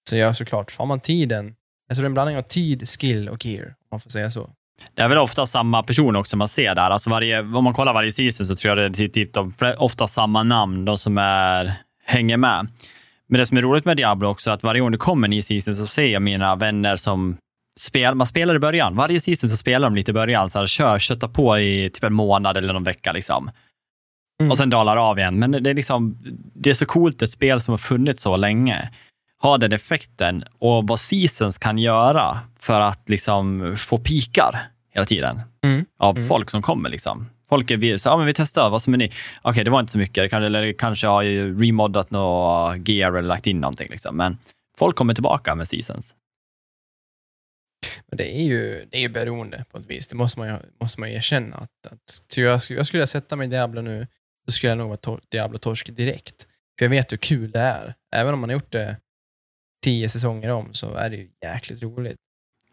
[0.08, 1.56] Så ja, såklart, har man tiden,
[1.88, 4.50] alltså det är en blandning av tid, skill och gear, om man får säga så.
[4.94, 6.90] Det är väl ofta samma person också man ser där.
[6.90, 10.08] Alltså varje, om man kollar varje season så tror jag det är typ de, ofta
[10.08, 11.72] samma namn, de som är,
[12.04, 12.68] hänger med.
[13.26, 15.30] Men det som är roligt med Diablo också, är att varje gång det kommer en
[15.30, 17.36] ny season så ser jag mina vänner som
[17.76, 18.96] spel, man spelar i början.
[18.96, 22.04] Varje season så spelar de lite i början, så här, kör, köttar på i typ
[22.04, 23.12] en månad eller någon vecka.
[23.12, 23.50] Liksom.
[24.40, 24.50] Mm.
[24.50, 25.38] Och sen dalar av igen.
[25.38, 26.18] Men det är, liksom,
[26.54, 28.90] det är så coolt, ett spel som har funnits så länge,
[29.42, 35.40] har den effekten och vad seasons kan göra för att liksom få pikar hela tiden
[35.64, 35.84] mm.
[35.98, 36.28] av mm.
[36.28, 36.88] folk som kommer.
[36.88, 37.30] Liksom.
[37.48, 39.06] Folk är så, ja, men vi testar, vad som är ni?
[39.06, 41.24] Okej, okay, det var inte så mycket, eller kanske har
[41.60, 43.88] remoddat något gear eller lagt in någonting.
[43.90, 44.16] Liksom.
[44.16, 44.38] Men
[44.78, 46.14] folk kommer tillbaka med seasons.
[48.06, 50.08] Men det är ju, det är ju beroende på ett vis.
[50.08, 51.56] Det måste man ju, måste man ju erkänna.
[51.56, 54.06] Att, att, jag, skulle, jag skulle sätta mig i Diablo nu,
[54.46, 56.46] då skulle jag nog vara tor Diablo-torsk direkt.
[56.78, 57.94] För jag vet hur kul det är.
[58.12, 58.96] Även om man har gjort det
[59.82, 62.16] tio säsonger om så är det ju jäkligt roligt.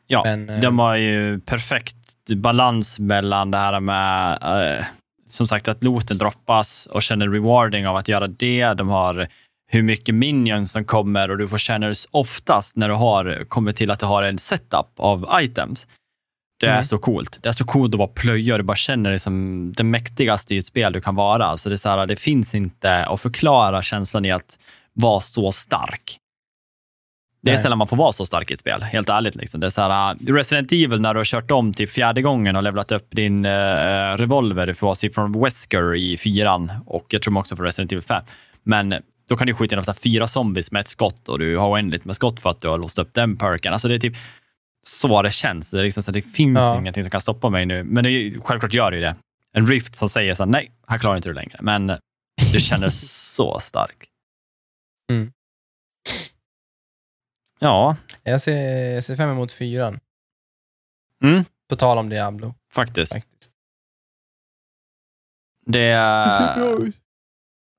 [0.08, 1.96] Ja, Men, eh, de har ju perfekt
[2.36, 4.38] balans mellan det här med
[4.78, 4.86] eh,
[5.28, 8.74] som sagt att loten droppas och känner rewarding av att göra det.
[8.74, 9.28] De har
[9.72, 13.92] hur mycket minions som kommer och du får känna oftast när du har kommit till
[13.92, 15.88] att du har en setup av items.
[16.60, 16.84] Det är mm.
[16.84, 17.40] så coolt.
[17.42, 20.56] Det är så coolt att bara plöja och du bara känner dig som det mäktigaste
[20.56, 21.46] i ett spel du kan vara.
[21.46, 24.58] Alltså det, är så här, det finns inte att förklara känslan i att
[24.94, 26.18] vara så stark.
[27.42, 27.62] Det är Nej.
[27.62, 29.36] sällan man får vara så stark i ett spel, helt ärligt.
[29.36, 29.60] Liksom.
[29.60, 32.56] Det är så här, uh, Resident Evil, när du har kört om till fjärde gången
[32.56, 37.22] och levlat upp din uh, revolver, du får typ från Wesker i fyran och jag
[37.22, 38.24] tror också från Resident Evil 5.
[38.64, 38.96] Men
[39.30, 42.16] då kan du skjuta in fyra zombies med ett skott och du har oändligt med
[42.16, 43.74] skott för att du har låst upp den perken.
[43.74, 44.16] Alltså det är typ
[44.82, 45.72] så det känns.
[45.72, 46.80] Det, är liksom så det finns ja.
[46.80, 47.84] ingenting som kan stoppa mig nu.
[47.84, 49.16] Men det är, självklart gör det ju det.
[49.54, 51.58] En rift som säger så här, nej, här klarar inte du längre.
[51.62, 51.88] Men
[52.54, 52.90] du känner
[53.36, 54.08] så stark.
[55.12, 55.32] Mm.
[57.60, 57.96] Ja.
[58.24, 60.00] Jag ser, jag ser fram emot fyran.
[61.24, 61.44] Mm.
[61.70, 62.56] På tal om Diablo.
[62.74, 63.14] Faktiskt.
[63.14, 63.52] Faktiskt.
[65.66, 65.94] Det,
[66.80, 66.96] ut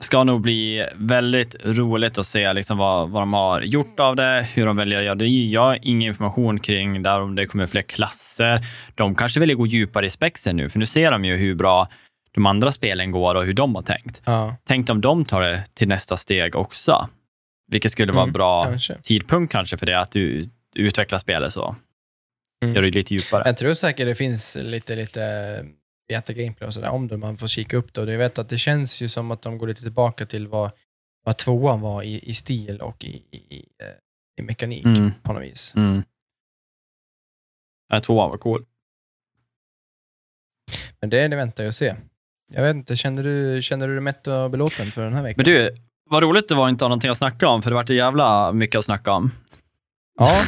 [0.01, 4.47] ska nog bli väldigt roligt att se liksom vad, vad de har gjort av det,
[4.55, 5.26] hur de väljer att göra det.
[5.26, 8.66] Jag har ingen information kring där om det kommer fler klasser.
[8.95, 11.89] De kanske väljer gå djupare i spexen nu, för nu ser de ju hur bra
[12.35, 14.22] de andra spelen går och hur de har tänkt.
[14.24, 14.57] Ja.
[14.66, 17.09] Tänk om de tar det till nästa steg också,
[17.71, 18.95] vilket skulle vara en mm, bra kanske.
[19.03, 20.45] tidpunkt kanske för det, att du
[20.75, 21.77] utvecklar spelet så.
[22.64, 22.75] Mm.
[22.75, 23.43] gör det lite djupare.
[23.47, 25.64] Jag tror säkert det finns lite, lite
[26.09, 28.01] beta-gameplay och sådär om det, man får kika upp det.
[28.01, 30.71] Och jag vet att det känns ju som att de går lite tillbaka till vad,
[31.25, 33.87] vad tvåan var i, i stil och i, i, i, eh,
[34.41, 35.11] i mekanik Mm.
[35.23, 35.73] på något vis.
[35.77, 36.03] Mm.
[37.89, 38.64] Ja, tvåan var cool.
[41.01, 41.95] Men det, det väntar jag att se.
[42.53, 45.45] Jag vet inte, känner du, känner du dig mätt och belåten för den här veckan?
[45.47, 45.75] Men du,
[46.11, 48.53] vad roligt det var att inte ha någonting att snacka om, för det vart jävla
[48.53, 49.31] mycket att snacka om.
[50.19, 50.43] Ja.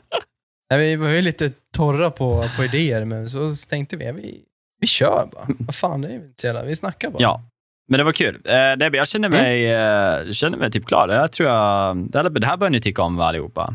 [0.70, 4.40] Nej, vi var ju lite torra på, på idéer, men så tänkte vi, vi,
[4.80, 5.46] vi kör bara.
[5.58, 7.22] Vad fan, det är inte så jävla, vi snackar bara.
[7.22, 7.42] Ja,
[7.88, 8.34] men det var kul.
[8.44, 11.08] Eh, det, jag känner mig, eh, känner mig typ klar.
[11.08, 13.74] Jag tror jag, det här- det här bör ni tycka om allihopa.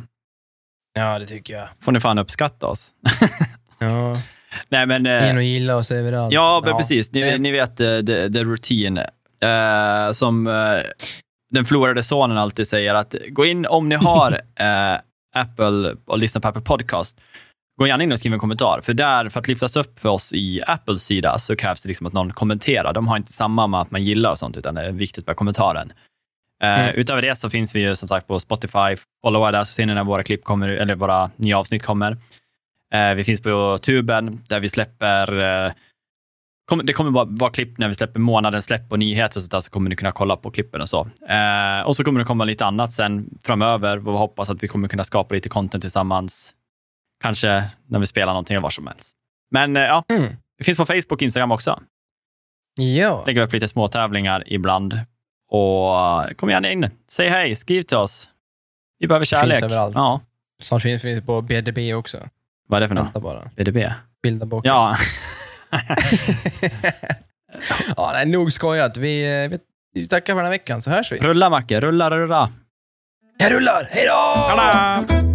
[0.93, 1.67] ja, det tycker jag.
[1.81, 2.91] Får ni fan uppskatta oss.
[3.79, 4.17] Ja.
[4.69, 5.05] Nej, men...
[5.05, 6.33] eh, In och gilla oss överallt.
[6.33, 7.11] Ja, men precis.
[7.11, 8.97] Ni, det- ni vet eh, the, the routine.
[9.41, 10.53] Eh, som eh,
[11.53, 14.99] den förlorade sonen alltid säger att gå in om ni har eh,
[15.35, 17.21] Apple och lyssnar på Apple Podcast.
[17.79, 18.81] Gå gärna in och skriv en kommentar.
[18.83, 22.07] För där, för att lyftas upp för oss i Apples sida så krävs det liksom
[22.07, 22.93] att någon kommenterar.
[22.93, 25.35] De har inte samma med att man gillar och sånt, utan det är viktigt med
[25.35, 25.93] kommentaren.
[26.63, 26.95] Eh, Mm.
[26.95, 28.95] Utöver det så finns vi ju som sagt på Spotify.
[29.25, 32.17] Followa där så ser ni när våra klipp kommer, eller våra nya avsnitt kommer.
[32.93, 35.71] Eh, vi finns på tuben där vi släpper kommer,
[36.77, 39.59] det kommer bara vara klipp när vi släpper månadens släpp och nyheter och sånt där,
[39.61, 41.07] så kommer ni kunna kolla på klippen och så.
[41.29, 44.67] Eh, och så kommer det komma lite annat sen framöver och vi hoppas att vi
[44.67, 46.53] kommer kunna skapa lite content tillsammans.
[47.23, 49.15] Kanske när vi spelar någonting eller var som helst.
[49.51, 50.33] Men eh, ja, Mm.
[50.57, 51.79] vi finns på Facebook och Instagram också.
[52.79, 53.23] Ja.
[53.25, 54.99] Lägger upp lite små tävlingar ibland.
[55.49, 56.89] Och eh, kom gärna in.
[57.09, 58.29] Säg hej, skriv till oss.
[58.99, 59.57] Vi behöver kärlek.
[59.59, 59.95] Finns överallt.
[59.95, 60.21] Ja,
[60.61, 62.17] Snart finns finns det på BDB också.
[62.67, 63.13] vad är det för något?
[63.13, 63.51] Bara.
[63.55, 63.89] BDB?
[64.23, 64.65] Bilda bok.
[64.65, 64.95] Ja,
[67.97, 68.97] ja, nej, nog skojat.
[68.97, 69.59] Vi, eh, vi,
[69.93, 71.17] vi tackar för den här veckan, så hörs vi.
[71.17, 72.49] rulla Macke, rulla, rulla.
[73.37, 73.89] Jag rullar!
[73.91, 75.32] Hej då!